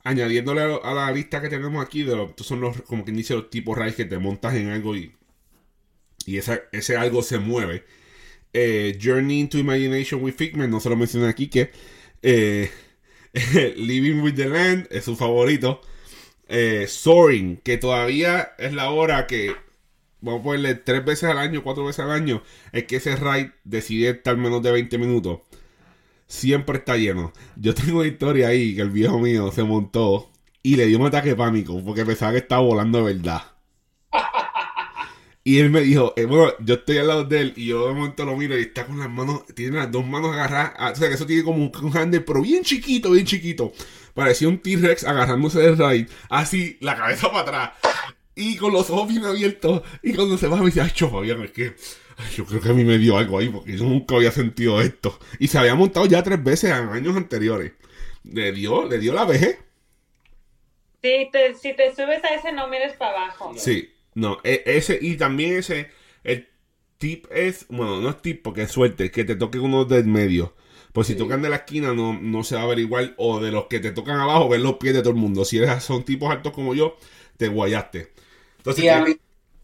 [0.04, 3.34] añadiéndole a, la lista que tenemos aquí, de los, estos son los, como quien dice,
[3.34, 5.14] los tipos rides que te montas en algo y,
[6.26, 7.84] y esa- ese algo se mueve.
[8.54, 11.70] Eh, Journey into Imagination with Figment, no se lo mencioné aquí, que
[12.22, 12.70] eh,
[13.76, 15.80] Living with the Land es su favorito.
[16.48, 19.56] Eh, Soaring, que todavía es la hora que
[20.20, 23.52] vamos a ponerle tres veces al año, cuatro veces al año, es que ese ride
[23.64, 25.40] decide estar menos de 20 minutos.
[26.26, 27.32] Siempre está lleno.
[27.56, 30.30] Yo tengo una historia ahí que el viejo mío se montó
[30.62, 33.42] y le dio un ataque pánico porque pensaba que estaba volando de verdad.
[35.44, 37.94] Y él me dijo, eh, bueno, yo estoy al lado de él y yo de
[37.94, 40.96] momento lo miro y está con las manos, tiene las dos manos agarradas, ah, o
[40.96, 43.72] sea que eso tiene como un, un pero bien chiquito, bien chiquito.
[44.12, 47.70] Parecía un T-Rex agarrándose del ride, así, la cabeza para atrás,
[48.34, 51.40] y con los ojos bien abiertos, y cuando se va me dice, ay, cho, Fabián,
[51.42, 51.76] es que
[52.36, 55.18] yo creo que a mí me dio algo ahí, porque yo nunca había sentido esto.
[55.38, 57.72] Y se había montado ya tres veces en años anteriores.
[58.24, 59.58] Le dio, le dio la vejez.
[61.02, 63.52] Sí, te- si te subes a ese no mires para abajo.
[63.54, 65.90] Sí, no, e- ese, y también ese,
[66.24, 66.48] el
[66.98, 70.54] tip es, bueno, no es tip porque es suerte, que te toque uno del medio.
[70.92, 71.18] Pues si Sí.
[71.18, 73.80] tocan de la esquina no, no se va a ver igual, o de los que
[73.80, 75.44] te tocan abajo, ver los pies de todo el mundo.
[75.44, 76.96] Si eres, son tipos altos como yo,
[77.36, 78.12] te guayaste.
[78.58, 79.16] Entonces, Y a mí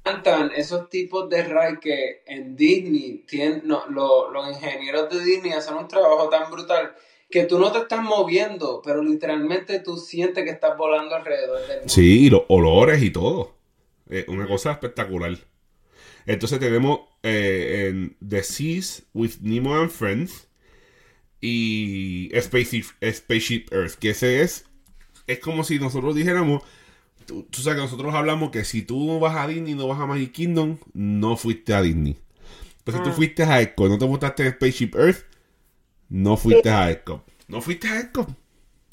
[0.04, 5.52] encantan esos tipos de ride que en Disney tienen, no, lo- los ingenieros de Disney
[5.52, 6.94] hacen un trabajo tan brutal
[7.30, 11.78] que tú no te estás moviendo, pero literalmente tú sientes que estás volando alrededor del
[11.78, 11.92] mundo.
[11.92, 13.54] Sí, los olores y todo.
[14.10, 15.36] Eh, una cosa espectacular.
[16.26, 20.48] Entonces tenemos eh, en The Seas with Nemo and Friends
[21.40, 24.66] y Spaceship, Spaceship Earth, que ese es,
[25.26, 26.62] es como si nosotros dijéramos,
[27.26, 30.06] tú, tú sabes que nosotros hablamos que si tú vas a Disney, no vas a
[30.06, 32.18] Magic Kingdom, no fuiste a Disney.
[32.84, 33.12] Pues si tú Ah.
[33.12, 35.24] fuiste a Epcot, no te montaste en Spaceship Earth,
[36.08, 37.24] no fuiste a Epcot.
[37.48, 38.28] No fuiste a Epcot.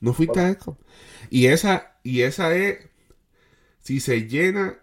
[0.01, 0.77] No fuiste a Epcot.
[1.29, 2.79] Y esa, y esa es,
[3.81, 4.77] si se llena,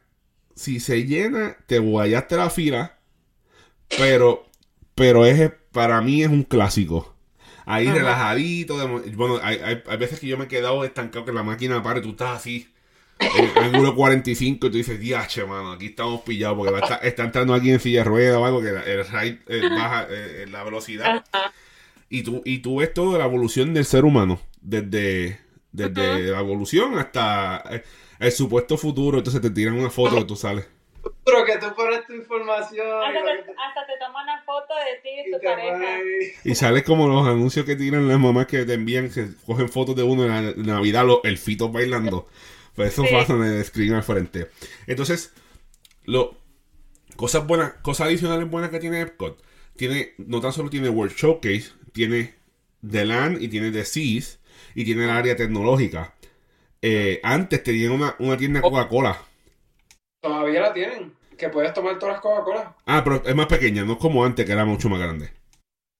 [0.54, 2.98] si se llena, te guayaste la fila,
[3.96, 4.46] pero,
[4.94, 7.14] pero es, para mí es un clásico.
[7.64, 7.96] Ahí Ajá.
[7.98, 11.42] relajadito, de bueno, hay, hay, hay veces que yo me he quedado estancado que la
[11.42, 12.68] máquina para, tú estás así,
[13.56, 17.24] ángulo 45 y tú dices, diache, mano, aquí estamos pillados porque va a estar- está
[17.24, 20.62] entrando aquí en silla de ruedas o algo que el ride eh, baja eh, la
[20.64, 21.24] velocidad.
[21.32, 21.52] Ajá.
[22.08, 25.40] Y tú, y tú ves toda la evolución del ser humano, desde,
[25.72, 26.18] desde Ajá.
[26.18, 27.82] la evolución hasta eh,
[28.20, 29.18] el supuesto futuro.
[29.18, 30.66] Entonces te tiran una foto que tú sales.
[31.24, 35.00] Pero que tú pones tu información Hasta te, que hasta te toman una foto de
[35.02, 35.98] ti y y tu pareja.
[36.44, 39.94] Y sales como los anuncios que tiran las mamás que te envían, que cogen fotos
[39.96, 42.28] de uno en la en Navidad, lo- el fito bailando.
[42.76, 43.08] Pues eso Sí.
[43.12, 44.48] pasa en el screen al frente.
[44.86, 45.32] Entonces,
[46.04, 46.36] lo,
[47.16, 49.42] cosas buenas, cosas adicionales buenas que tiene Epcot.
[49.76, 52.34] Tiene, no tan solo tiene World Showcase, tiene
[52.88, 54.38] The Land y tiene The Seas
[54.74, 56.14] y tiene el área tecnológica.
[56.82, 59.18] Eh, antes tenían una, una tienda de Coca-Cola.
[60.20, 62.76] Todavía la tienen, que puedes tomar todas las Coca-Cola.
[62.86, 65.30] Ah, pero es más pequeña, no es como antes que era mucho más grande.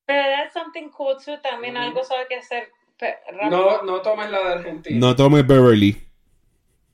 [0.07, 3.51] Pero that's something cool too, también algo solo que hacer rápido.
[3.51, 4.99] No, no tomes la de Argentina.
[4.99, 6.01] No tomes Beverly,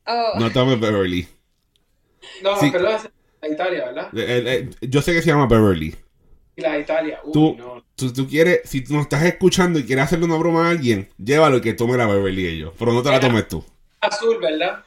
[0.06, 0.32] Oh.
[0.38, 1.26] no tomes Beverly.
[2.42, 2.70] No, Sí.
[2.70, 3.02] perdón, es
[3.40, 4.08] la de Italia, ¿verdad?
[4.16, 5.94] Eh, eh, yo sé que se llama Beverly.
[6.56, 7.20] La de Italia.
[7.24, 7.84] Uy, Tú, no.
[7.96, 11.08] tú, tú quieres, si tú nos estás escuchando y quieres hacerle una broma a alguien,
[11.18, 12.74] llévalo y que tome la Beverly ellos.
[12.78, 13.64] Pero no te la tomes tú.
[14.00, 14.84] Azul, ¿verdad?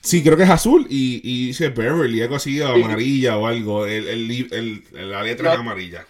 [0.00, 3.86] Sí, creo que es azul y, y dice Beverly, algo así, o amarilla o algo.
[3.86, 4.06] El,
[4.52, 6.06] el, la letra es amarilla.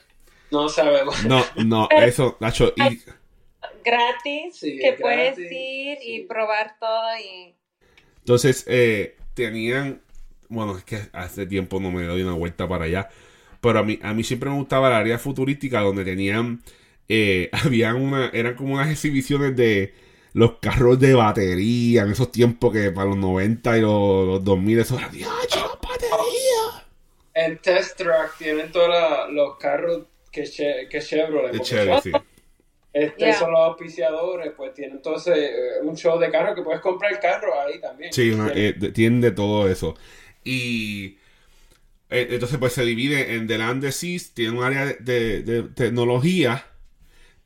[0.50, 1.24] No sabemos.
[1.24, 2.72] No, no, eso, Nacho.
[2.76, 3.00] Y,
[3.84, 7.54] Gratis, Sí, que gratis, puedes ir y probar todo y...
[8.24, 10.00] entonces, eh, tenían,
[10.48, 13.10] bueno, es que hace tiempo no me doy una vuelta para allá.
[13.60, 16.62] Pero a mí, a mí siempre me gustaba la área futurística donde tenían,
[17.08, 19.92] eh, habían una, eran como unas exhibiciones de
[20.32, 24.78] los carros de batería en esos tiempos que para los 90 y los, los 2000
[24.80, 26.84] eso era, "Diache, las baterías!
[27.34, 28.88] En Test Track tienen todos
[29.32, 31.52] los carros que, Che- que Chevrolet.
[31.52, 32.10] De Chevy, sí.
[32.94, 33.34] Este Yeah.
[33.38, 37.18] son los auspiciadores, pues tienen entonces eh, un show de carro que puedes comprar el
[37.18, 38.12] carro ahí también.
[38.12, 39.96] Sí, una- eh, de- tienen de todo eso.
[40.44, 41.18] Y
[42.10, 46.66] eh, entonces pues se divide en The Land the Seas, tiene un área de, tecnología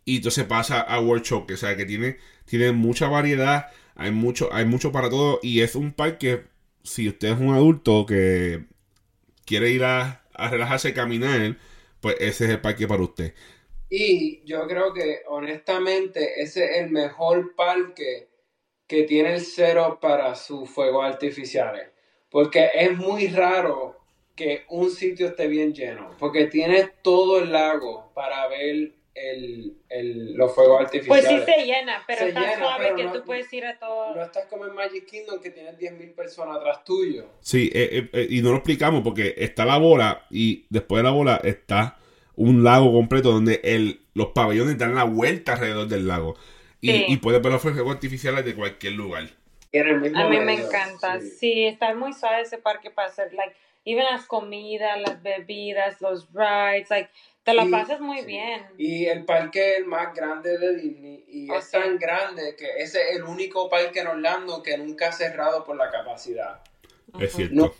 [0.04, 4.50] y entonces pasa a World Showcase, o sea que tiene, tiene mucha variedad, hay mucho,
[4.52, 6.44] hay mucho para todo y es un parque,
[6.82, 8.64] si usted es un adulto que
[9.46, 11.56] quiere ir a, a relajarse y caminar,
[12.00, 13.34] pues ese es el parque para usted.
[13.90, 18.28] Y yo creo que honestamente ese es el mejor parque
[18.86, 21.88] que tiene el cero para sus fuegos artificiales.
[22.30, 23.96] Porque es muy raro
[24.34, 26.10] que un sitio esté bien lleno.
[26.18, 30.86] Porque tienes todo el lago para ver el, el- los fuegos Pues
[31.24, 31.44] artificiales.
[31.44, 33.78] sí se llena, pero Se está llena, suave pero que no- tú puedes ir a
[33.78, 34.14] todo.
[34.14, 37.26] No estás como en Magic Kingdom que tienes 10.000 personas atrás tuyo.
[37.40, 41.04] Sí, eh, eh, eh, y no lo explicamos porque está la bola y después de
[41.04, 41.97] la bola está
[42.38, 46.36] un lago completo donde el, los pabellones dan la vuelta alrededor del lago.
[46.80, 47.04] Y, Sí.
[47.08, 49.24] y puedes ver los fuegos artificiales de cualquier lugar.
[49.24, 51.30] A mí me encanta, sí.
[51.30, 51.64] sí.
[51.66, 56.88] está muy suave ese parque para hacer, like, even las comidas, las bebidas, los rides,
[56.90, 57.10] like,
[57.42, 58.26] te la Y- pasas muy sí.
[58.26, 58.62] bien.
[58.78, 61.72] Y el parque es el más grande de Disney y Oh, es sí.
[61.72, 65.76] tan grande que ese es el único parque en Orlando que nunca ha cerrado por
[65.76, 66.60] la capacidad.
[67.18, 67.54] Es cierto.
[67.54, 67.72] No.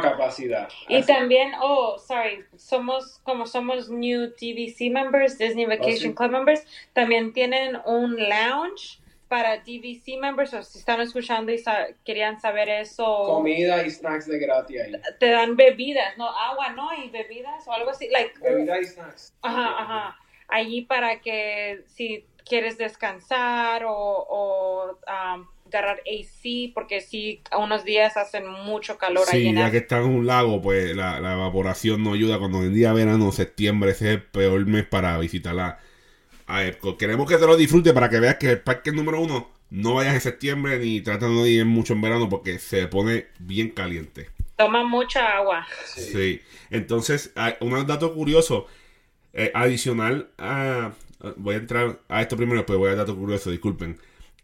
[0.00, 0.68] Capacidad.
[0.88, 6.14] Y Así- también, oh, sorry, somos, como somos new DVC members, Disney Vacation sí.
[6.14, 11.88] Club members, también tienen un lounge para DVC members, o si están escuchando y sa-
[12.04, 14.92] querían saber eso, comida y snacks de gratis ahí.
[15.18, 16.90] te dan bebidas, no, agua, ¿no?
[16.94, 19.34] Y bebidas o algo así, like, Bebida y snacks.
[19.42, 20.18] Ajá, ajá.
[20.48, 27.84] Allí para que si quieres descansar o, o um, agarrar AC, porque sí, a unos
[27.84, 31.20] días hacen mucho calor ahí Sí, en ya que está en un lago, pues la,
[31.20, 32.38] la evaporación no ayuda.
[32.38, 35.78] Cuando en día verano, septiembre, ese es el peor mes para visitar a,
[36.46, 36.98] a Epcot.
[36.98, 40.14] Queremos que te lo disfrutes para que veas que el parque número uno no vayas
[40.14, 44.30] en septiembre ni tratando de ir mucho en verano porque se pone bien caliente.
[44.56, 45.66] Toma mucha agua.
[45.84, 46.12] Sí.
[46.12, 46.42] Sí.
[46.70, 48.66] Entonces, un dato curioso,
[49.32, 50.92] eh, adicional a...
[51.36, 53.98] Voy a entrar a esto primero, después voy al dato curioso, disculpen.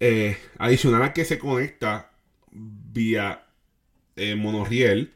[0.05, 2.11] Eh, adicional a que se conecta
[2.51, 3.47] vía
[4.17, 5.13] eh, monorriel,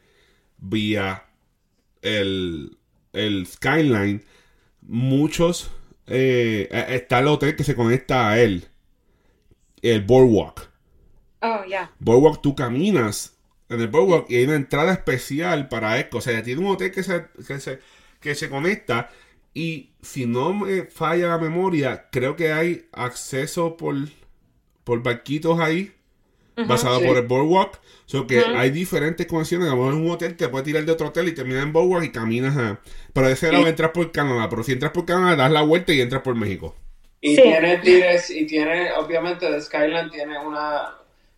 [0.59, 1.25] vía
[2.03, 2.79] el,
[3.12, 4.22] el Skyline,
[4.83, 5.72] muchos...
[6.07, 8.68] eh, eh, está el hotel que se conecta a él,
[9.83, 10.70] el Boardwalk.
[11.42, 11.90] Oh, ya.
[11.99, 13.37] Boardwalk, tú caminas
[13.68, 16.18] en el Boardwalk y hay una entrada especial para esto.
[16.18, 17.81] O sea, tiene un hotel que se, que se,
[18.20, 19.11] que se conecta
[19.53, 23.96] y si no me falla la memoria, creo que hay acceso por,
[24.87, 25.92] por barquitos ahí,
[26.68, 27.07] basado Sí.
[27.07, 27.75] por el Boardwalk.
[27.75, 28.57] O sea, que Ujú.
[28.57, 29.66] hay diferentes conexiones.
[29.66, 31.72] A lo mejor en un hotel te puedes tirar de otro hotel y terminar en
[31.72, 32.81] Boardwalk y caminas a...
[33.12, 33.70] Pero de ese lado Sí.
[33.70, 36.77] entras por Canadá, pero si entras por Canadá das la vuelta y entras por México.
[37.20, 37.42] Y Sí.
[37.42, 40.94] tiene direct- y tiene, obviamente, de Skyline tiene una,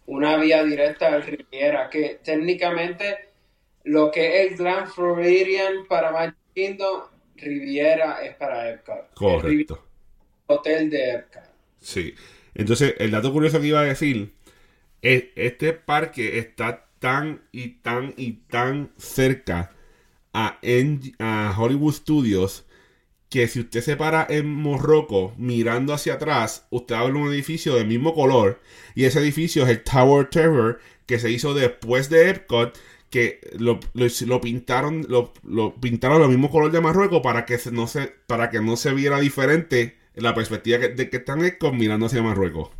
[0.06, 3.30] una vía directa al Riviera, que técnicamente
[3.84, 7.00] lo que es el Grand Floridian para Magic Kingdom,
[7.36, 8.96] Riviera es para Epcot.
[8.96, 9.84] El Riviera Correcto.
[10.48, 11.42] Hotel de Epcot.
[11.80, 12.14] Sí.
[12.58, 14.34] Entonces, el dato curioso que iba a decir
[15.00, 19.70] es este parque está tan y tan y tan cerca
[20.34, 20.58] a,
[21.56, 22.66] Hollywood Studios
[23.30, 27.32] que si usted se para en Morroco mirando hacia atrás, usted va a ver un
[27.32, 28.60] edificio del mismo color
[28.94, 32.76] y ese edificio es el Tower Terror que se hizo después de Epcot
[33.10, 35.32] que lo, lo, lo pintaron lo,
[35.80, 39.97] pintaron mismo color de Marruecos para que no se para que no se viera diferente
[40.20, 41.40] la perspectiva que- de que están
[41.72, 42.70] mirando hacia Marruecos.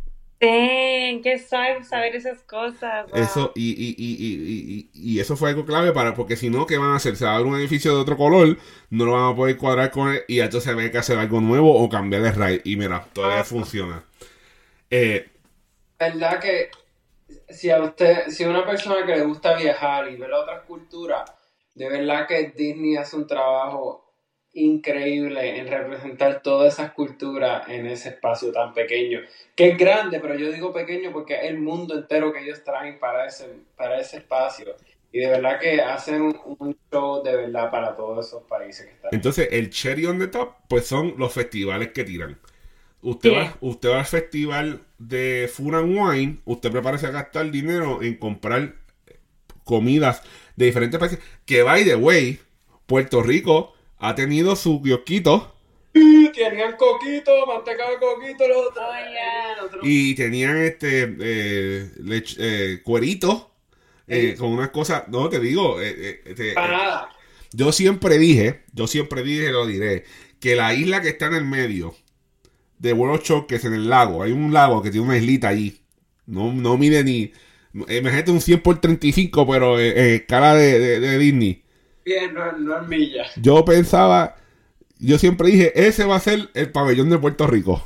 [0.41, 3.07] Dang, qué suave saber esas cosas.
[3.11, 3.19] wow.
[3.21, 6.65] Eso, y, y, y, y, y, y eso fue algo clave para, porque si no,
[6.65, 7.17] ¿qué van a hacer?
[7.17, 8.57] Se va a ver un edificio de otro color,
[8.89, 11.73] no lo van a poder cuadrar con él, y entonces hay que hacer algo nuevo
[11.75, 12.61] o cambiar de raíz.
[12.63, 13.43] Y mira, todavía Ah.
[13.43, 14.03] funciona.
[14.89, 15.27] Eh,
[15.99, 16.69] verdad que
[17.49, 21.29] si a usted, si a una persona que le gusta viajar y ver otras culturas,
[21.75, 24.08] de verdad que Disney hace un trabajo
[24.53, 29.21] increíble en representar todas esas culturas en ese espacio tan pequeño,
[29.55, 32.99] que es grande, pero yo digo pequeño porque es el mundo entero que ellos traen
[32.99, 34.75] para ese, para ese espacio.
[35.11, 39.09] Y de verdad que hacen un show de verdad para todos esos países que están.
[39.11, 42.37] entonces, el cherry on the top, pues son los festivales que tiran.
[43.01, 43.35] Usted, Sí.
[43.35, 48.17] va, usted va al festival de Food and Wine, usted prepárese a gastar dinero en
[48.17, 48.75] comprar
[49.63, 50.21] comidas
[50.55, 51.19] de diferentes países.
[51.45, 52.39] Que, by the way,
[52.85, 55.55] Puerto Rico ha tenido su kiosquito
[55.91, 58.85] Tenían coquito, manteca de coquito, los otros.
[58.87, 59.55] Oh, yeah.
[59.57, 63.51] nosotros- y tenían este eh, lech- eh, cuerito
[64.07, 64.37] eh, Sí.
[64.37, 65.03] con unas cosas.
[65.09, 67.09] No, te digo, eh, eh, te- Para nada.
[67.51, 70.05] Yo siempre dije, yo siempre dije, lo diré,
[70.39, 71.95] que la isla que está en el medio
[72.77, 75.49] de World Show, que es en el lago, hay un lago que tiene una islita
[75.49, 75.81] allí.
[76.27, 77.31] No, no mide ni.
[77.73, 81.63] Imagínate un 100 por 35, pero eh, eh, escala de, de, de Disney.
[82.33, 82.87] No, no.
[83.37, 84.35] Yo pensaba,
[84.97, 87.85] yo siempre dije, ese va a ser el pabellón de Puerto Rico.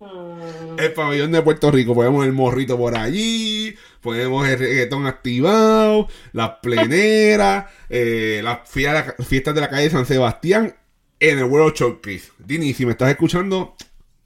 [0.00, 0.78] Mm.
[0.78, 1.94] El pabellón de Puerto Rico.
[1.94, 9.60] Podemos el morrito por allí, podemos el reggaetón activado, las pleneras, eh, las fiestas de
[9.60, 10.74] la calle San Sebastián
[11.20, 12.32] en el World Showcase.
[12.38, 13.76] Dini, si me estás escuchando,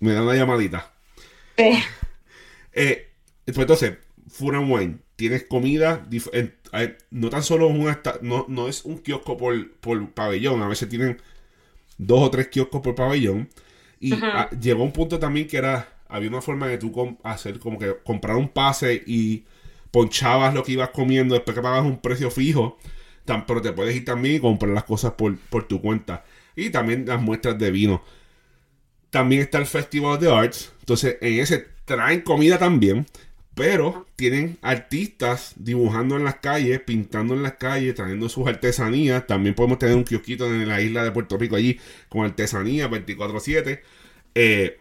[0.00, 0.92] me da una llamadita.
[1.56, 1.82] Eh,
[3.44, 3.98] pues entonces,
[4.28, 6.06] Food and Wine, tienes comida,
[7.10, 10.68] no tan solo es un esta- no, no es un kiosco por, por pabellón, a
[10.68, 11.18] veces tienen
[11.98, 13.48] dos o tres kioscos por pabellón.
[14.00, 17.78] Y ah, llegó un punto también que era, había una forma de tú hacer como
[17.78, 19.44] que comprar un pase y
[19.92, 22.78] ponchabas lo que ibas comiendo, después que pagas un precio fijo,
[23.46, 26.24] pero te puedes ir también y comprar las cosas por, por tu cuenta.
[26.56, 28.02] Y también las muestras de vino.
[29.10, 30.72] También está el Festival de Arts.
[30.80, 33.06] Entonces, en ese traen comida también.
[33.58, 39.26] Pero tienen artistas dibujando en las calles, pintando en las calles, trayendo sus artesanías.
[39.26, 43.82] También podemos tener un kiosquito en la isla de Puerto Rico allí con artesanía 24-7.
[44.34, 44.78] Eh,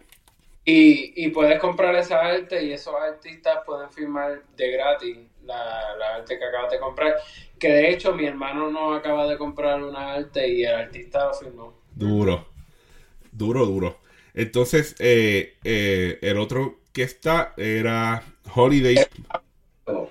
[0.66, 6.16] Y, y puedes comprar esa arte y esos artistas pueden firmar de gratis la, la
[6.16, 7.16] arte que acabas de comprar.
[7.58, 11.34] Que de hecho mi hermano no acaba de comprar una arte y el artista lo
[11.34, 11.74] firmó.
[11.96, 12.48] duro.
[13.32, 14.00] Duro, duro.
[14.34, 18.24] Entonces, eh, eh, el otro que está era
[18.54, 19.06] Holiday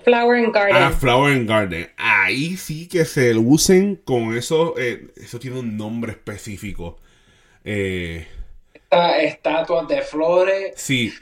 [0.05, 0.77] Flower and Garden.
[0.77, 1.89] Ah, Flower and Garden.
[1.97, 4.75] Ahí sí que se lucen con eso.
[4.79, 6.99] eh, eso tiene un nombre específico.
[7.65, 8.27] Eh,
[8.73, 10.73] Esta- Estatuas de flores.
[10.77, 11.13] sí.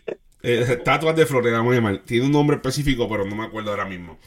[0.43, 1.99] eh, estatuas de Florida, vamos a llamar.
[2.05, 4.19] Tiene un nombre específico, pero no me acuerdo ahora mismo.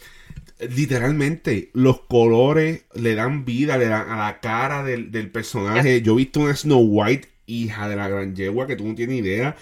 [0.76, 6.02] Literalmente, los colores le dan vida, le dan a la cara del, del personaje.
[6.02, 9.20] Yo he visto una Snow White, hija de la gran yegua, que tú no tienes
[9.20, 9.56] idea.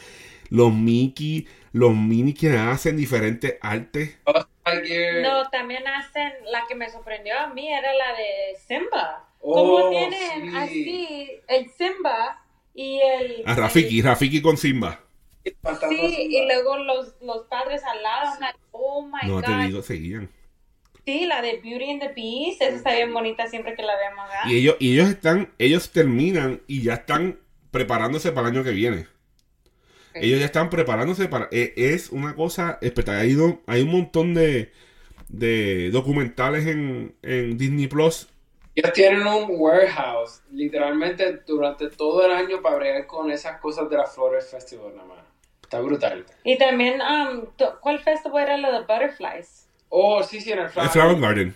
[0.49, 4.17] Los Mickey, los Mini que hacen diferentes artes.
[4.25, 9.27] No, también hacen, la que me sorprendió a mí era la de Simba.
[9.41, 10.57] Oh, Como tienen sí.
[10.57, 12.43] así el Simba
[12.73, 13.43] y el...
[13.45, 14.99] A Rafiki, Rafiki con Simba.
[15.89, 18.39] Sí, y luego los, los padres al lado.
[18.39, 19.43] Like, oh my No God.
[19.43, 20.31] te digo, seguían.
[21.05, 24.25] Sí, la de Beauty and the Beast, esa está bien bonita siempre que la veamos
[24.27, 24.49] acá.
[24.49, 27.39] Y ellos, y ellos están, ellos terminan y ya están
[27.69, 29.05] preparándose para el año que viene.
[30.21, 31.47] Ellos ya están preparándose para.
[31.51, 33.21] e- Es una cosa espectacular.
[33.25, 34.71] Hay, un- hay un montón de,
[35.29, 38.27] de documentales en, en Disney Plus.
[38.75, 43.97] Ellos tienen un warehouse, literalmente durante todo el año para bregar con esas cosas de
[43.97, 45.19] la Flores Festival nada más.
[45.63, 46.25] Está brutal.
[46.43, 47.45] Y también, um,
[47.81, 49.67] ¿cuál festival era lo de Butterflies?
[49.89, 51.19] Oh, sí, sí, en el El Flower.
[51.21, 51.55] Garden.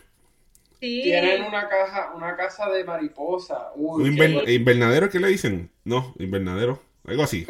[0.80, 1.02] Sí.
[1.04, 3.72] Tienen una caja, una casa de mariposa.
[3.76, 4.54] Uy, Un qué.
[4.54, 5.70] ¿Invernadero qué le dicen?
[5.84, 6.82] No, invernadero.
[7.06, 7.46] Algo así.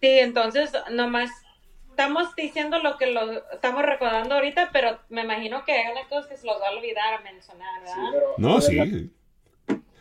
[0.00, 1.30] Sí, entonces nomás
[1.90, 6.36] estamos diciendo lo que lo estamos recordando ahorita, pero me imagino que hay cosas que
[6.36, 8.10] se los va a olvidar mencionar, Sí, ¿verdad?
[8.12, 9.10] pero- No, sí.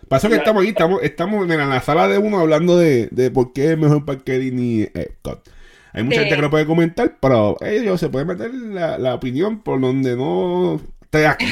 [0.07, 3.29] Pasa que estamos aquí, estamos, estamos mira, en la sala de uno hablando de, de
[3.29, 5.49] por qué es mejor parque Disney Epcot.
[5.91, 6.19] Hay mucha Sí.
[6.21, 10.15] gente que lo puede comentar, pero ellos se pueden meter la, la opinión por donde
[10.15, 11.47] no esté aquí.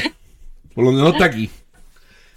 [0.73, 1.49] Por donde no está aquí.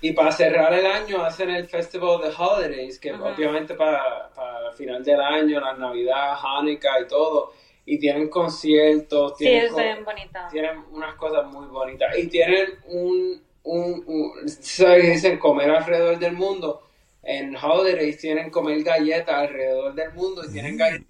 [0.00, 4.74] Y para cerrar el año hacen el Festival de Holidays, que obviamente para, para el
[4.74, 7.52] final del año, la Navidad, Hanukkah y todo.
[7.84, 10.48] Y tienen conciertos, Sí, tienen, es co- bien bonita.
[10.50, 12.16] tienen unas cosas muy bonitas.
[12.18, 15.02] Y tienen un, un, un- ¿sabes?
[15.04, 16.82] qué Dicen comer alrededor del mundo.
[17.22, 21.06] En Holidays tienen comer galletas alrededor del mundo y tienen galletas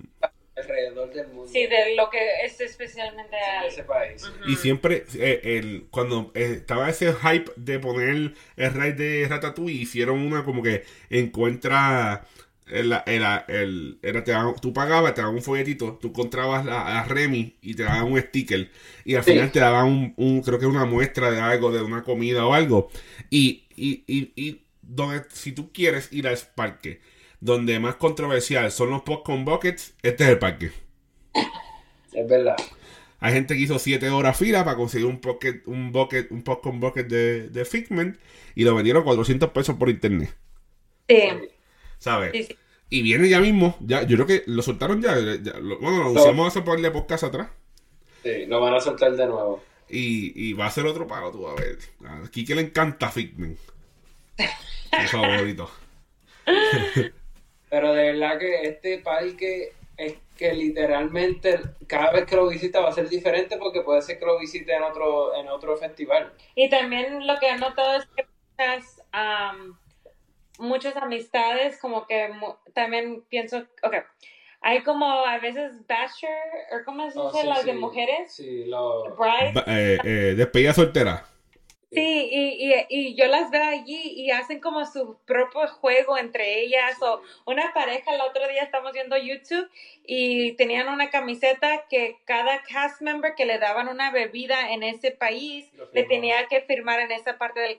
[0.62, 1.50] alrededor del mundo.
[1.52, 3.36] Sí, de lo que es especialmente
[3.66, 4.22] ese país.
[4.46, 8.08] Y siempre, eh, el, cuando eh, estaba ese hype de poner
[8.56, 12.26] el raid de Ratatouille, hicieron una como que encuentra.
[12.66, 17.00] El, el, el- era, te daban- tú pagabas, te daban un folletito, tú encontrabas a,
[17.00, 18.68] a Remy y te daban un sticker.
[19.06, 19.30] Y al Sí.
[19.32, 22.52] final te daban un, un- creo que una muestra de algo, de una comida o
[22.52, 22.90] algo.
[23.30, 27.00] Y, y, y, y donde, si tú quieres ir al parque,
[27.40, 30.72] donde más controversial son los popcorn buckets, este es el parque.
[32.12, 32.56] Es verdad.
[33.20, 36.80] Hay gente que hizo 7 horas fila para conseguir un pocket, un bucket, un popcorn
[36.80, 38.18] bucket de, de Figment
[38.54, 40.34] y lo vendieron 400 pesos por internet.
[41.08, 41.16] Sí,
[41.98, 42.32] ¿Sabes?
[42.32, 42.58] sí, sí.
[42.90, 46.04] Y viene ya mismo, ya, yo creo que lo soltaron ya, ya, lo- bueno, lo
[46.10, 47.48] anunciamos hace par de podcast atrás.
[48.22, 49.62] Sí, lo van a soltar de nuevo.
[49.88, 51.78] Y, y va a ser otro pago, tú a ver.
[52.06, 53.58] A Kike le encanta Figment.
[55.10, 55.70] Su favorito.
[57.70, 62.90] Pero de verdad que este parque es que literalmente cada vez que lo visita va
[62.90, 66.32] a ser diferente porque puede ser que lo visite en otro en otro festival.
[66.54, 68.24] Y también lo que he notado es que
[68.56, 69.78] muchas, am,
[70.58, 73.94] muchas amistades, como que mu- también pienso, ok,
[74.60, 76.32] hay como a veces bachelor,
[76.72, 77.42] o ¿cómo se Oh, dice?
[77.42, 79.04] sí, las de mujeres, Sí, lo...
[79.16, 79.54] bride.
[79.66, 81.24] Eh, eh, despedida soltera.
[81.90, 86.60] Sí, y, y, y yo las veo allí y hacen como su propio juego entre
[86.60, 89.70] ellas o una pareja, el otro día estamos viendo YouTube
[90.04, 95.12] y tenían una camiseta que cada cast member que le daban una bebida en ese
[95.12, 97.78] país le tenía que firmar en esa parte de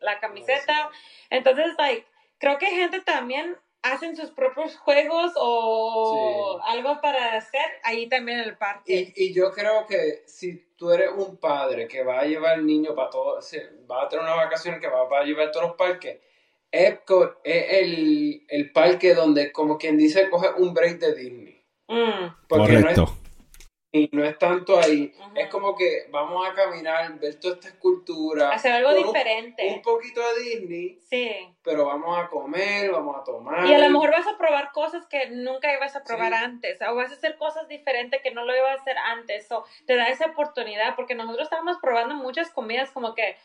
[0.00, 0.90] la camiseta.
[1.30, 2.04] Entonces, like,
[2.38, 8.48] creo que gente también hacen sus propios juegos o algo para hacer ahí también en
[8.48, 9.14] el parque.
[9.16, 12.66] Y, y yo creo que si tú eres un padre que va a llevar al
[12.66, 13.40] niño para todo,
[13.90, 16.18] va a tener una vacación que va, va a llevar a todos los parques,
[16.70, 21.62] Epcot es el, el parque donde, como quien dice, coge un break de Disney.
[21.88, 23.25] Mm, Porque no es, Correcto.
[23.92, 25.14] Y no es tanto ahí.
[25.34, 28.50] Es como que vamos a caminar, ver toda esta escultura.
[28.50, 29.68] hacer algo con un- diferente.
[29.74, 31.54] Un poquito de Disney, Sí.
[31.62, 33.66] pero vamos a comer, vamos a tomar.
[33.66, 36.38] Y a lo mejor vas a probar cosas que nunca ibas a probar Sí.
[36.44, 39.64] antes, o vas a hacer cosas diferentes que no lo ibas a hacer antes, o
[39.86, 43.36] te da esa oportunidad, porque nosotros estábamos probando muchas comidas como que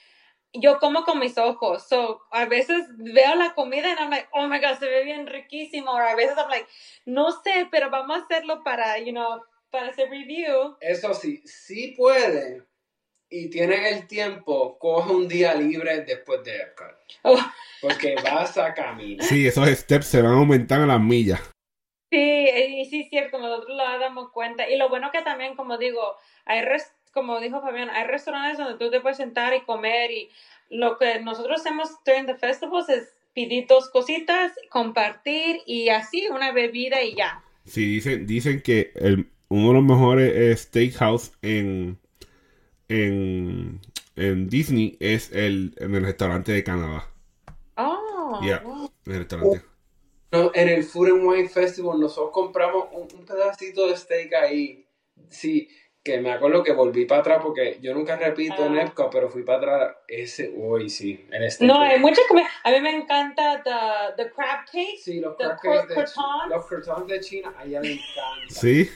[0.53, 4.47] yo como con mis ojos, so a veces veo la comida y I'm like, oh
[4.47, 6.67] my god, se ve bien riquísimo, o a veces I'm like,
[7.05, 10.75] no sé, pero vamos a hacerlo para, you know, para hacer review.
[10.81, 12.63] Eso sí, sí puede
[13.29, 16.97] y tienen el tiempo, coge un día libre después de Epcot.
[17.23, 17.39] Oh,
[17.81, 19.25] Porque vas a caminar.
[19.25, 21.39] Sí, esos steps se van a aumentar a las millas.
[22.11, 24.69] Sí, y sí es cierto, nosotros lo damos cuenta.
[24.69, 28.77] Y lo bueno que también, como digo, hay res- como dijo Fabián, hay restaurantes donde
[28.77, 30.29] tú te puedes sentar y comer y
[30.69, 36.51] lo que nosotros hacemos during the festivals es pedir dos cositas, compartir y así una
[36.51, 37.41] bebida y ya.
[37.65, 41.99] Sí, dicen, dicen que el- uno de los mejores eh, steakhouse en,
[42.87, 43.81] en,
[44.15, 47.07] en Disney es el, en el restaurante de Canadá.
[47.75, 48.63] Oh, Yeah,
[49.05, 49.61] en el restaurante.
[50.31, 54.87] No, en el Food and Wine Festival nosotros compramos un, un pedacito de steak ahí.
[55.29, 55.67] Sí,
[56.01, 58.83] que me acuerdo que volví para atrás porque yo nunca repito en Ah.
[58.83, 59.95] Epcot, pero fui para atrás.
[60.07, 61.27] Ese, uy, sí.
[61.59, 62.47] No, hay mucha comida.
[62.63, 64.97] A mí me encanta the, the crab cake.
[64.97, 68.45] Sí, los the crackers de, los croutons de China, a ella le encanta.
[68.49, 68.89] Sí.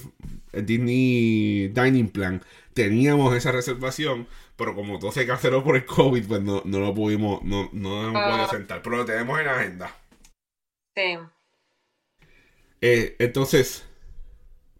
[0.54, 2.42] el Disney Dining Plan,
[2.74, 6.94] teníamos esa reservación, pero como todo se canceló por el COVID, pues no, no lo
[6.94, 8.30] pudimos, no, no hemos Ah.
[8.30, 9.96] podido sentar, pero lo tenemos en la agenda.
[10.96, 11.18] Sí.
[12.82, 13.86] Eh, entonces,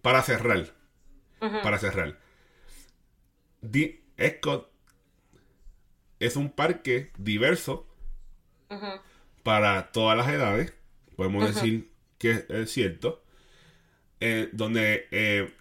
[0.02, 0.74] para cerrar,
[1.40, 2.20] para cerrar,
[4.18, 4.72] Epcot
[6.20, 7.88] es un parque diverso
[9.44, 10.74] para todas las edades,
[11.16, 13.24] podemos decir que es cierto,
[14.20, 15.52] eh, donde eh,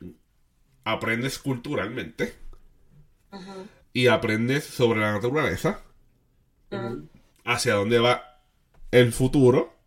[0.84, 2.34] aprendes culturalmente
[3.92, 5.82] y aprendes sobre la naturaleza,
[7.44, 8.42] hacia dónde va
[8.90, 9.79] el futuro.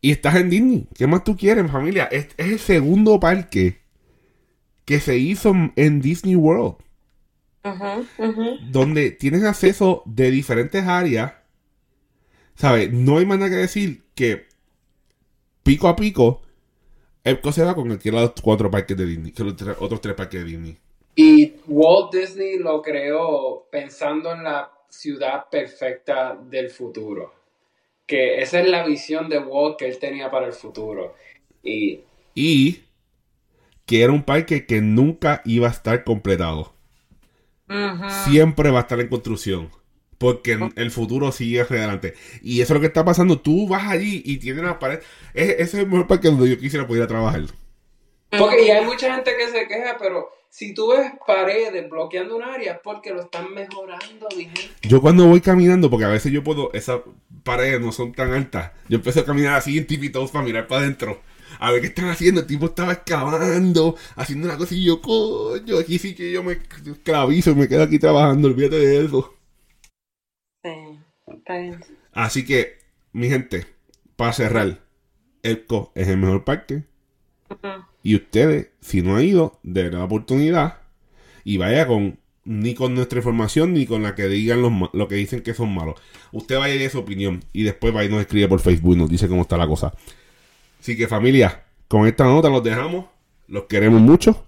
[0.00, 0.88] Y estás en Disney.
[0.94, 2.04] ¿Qué más tú quieres, familia?
[2.06, 3.80] Es, es el segundo parque
[4.84, 6.76] que se hizo en Disney World.
[7.62, 8.56] Ujú.
[8.58, 11.34] donde tienes acceso de diferentes áreas.
[12.54, 12.92] ¿Sabes?
[12.92, 14.46] No hay más nada que decir que
[15.62, 16.42] pico a pico,
[17.24, 20.00] Epcot se va con cualquiera de los cuatro parques de Disney, que los tres- otros
[20.00, 20.78] tres parques de Disney.
[21.14, 27.32] Y Walt Disney lo creó pensando en la ciudad perfecta del futuro.
[28.10, 31.14] Que esa es la visión de Walt que él tenía para el futuro.
[31.62, 32.00] Y
[32.34, 32.80] Y
[33.86, 36.72] que era un parque que nunca iba a estar completado.
[38.24, 39.70] Siempre va a estar en construcción.
[40.18, 42.14] Porque el futuro sigue hacia adelante.
[42.42, 43.38] Y eso es lo que está pasando.
[43.40, 45.00] Tú vas allí y tienes una pared.
[45.32, 47.42] Es- Ese es el mejor parque donde yo quisiera poder trabajar.
[48.38, 52.42] Porque y hay mucha gente que se queja, pero si tú ves paredes bloqueando un
[52.42, 54.70] área es porque lo están mejorando, gente.
[54.82, 57.00] Yo cuando voy caminando, porque a veces yo puedo, esas
[57.42, 60.82] paredes no son tan altas, yo empecé a caminar así en tipitos para mirar para
[60.82, 61.20] adentro.
[61.58, 62.42] A ver qué están haciendo.
[62.42, 66.52] El tipo estaba excavando, haciendo una cosa y yo, coño, aquí sí que yo me
[66.52, 69.34] esclavizo y me quedo aquí trabajando, olvídate de eso.
[70.62, 70.70] Sí.
[71.26, 71.80] Está bien.
[72.12, 72.78] Así que,
[73.12, 73.66] mi gente,
[74.16, 74.80] para cerrar,
[75.42, 76.84] Elco es el mejor parque.
[78.02, 80.78] Y ustedes, si no han ido, denle la oportunidad
[81.44, 85.16] y vaya con ni con nuestra información ni con la que digan los lo que
[85.16, 86.00] dicen que son malos.
[86.32, 88.98] Usted vaya y dé su opinión y después va y nos escribe por Facebook y
[88.98, 89.92] nos dice cómo está la cosa.
[90.80, 93.06] Así que familia, con esta nota los dejamos.
[93.46, 94.46] Los queremos mucho.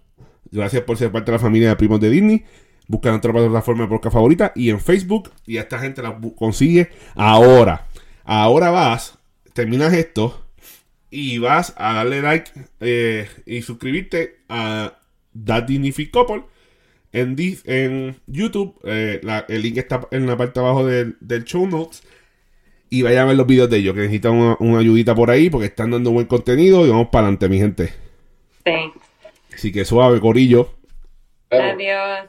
[0.50, 2.44] Gracias por ser parte de la familia de Primos de Disney.
[2.86, 5.30] Busca nuestra plataforma de podcast favorita y en Facebook.
[5.46, 7.88] Y esta gente la consigue ahora.
[8.24, 9.18] Ahora vas,
[9.54, 10.46] terminas esto
[11.10, 14.98] y vas a darle like eh, y suscribirte a
[15.44, 16.44] That Dignified Couple
[17.12, 18.74] en, Dis- en YouTube.
[18.84, 22.02] Eh, la- el link está en la parte de abajo del, del show notes.
[22.90, 25.48] Y vayan a ver los videos de ellos, que necesitan una, una ayudita por ahí
[25.48, 27.92] porque están dando buen contenido y vamos para adelante, mi gente.
[28.66, 28.72] Sí.
[29.54, 30.74] Así que suave, corillo.
[31.50, 32.28] Adiós.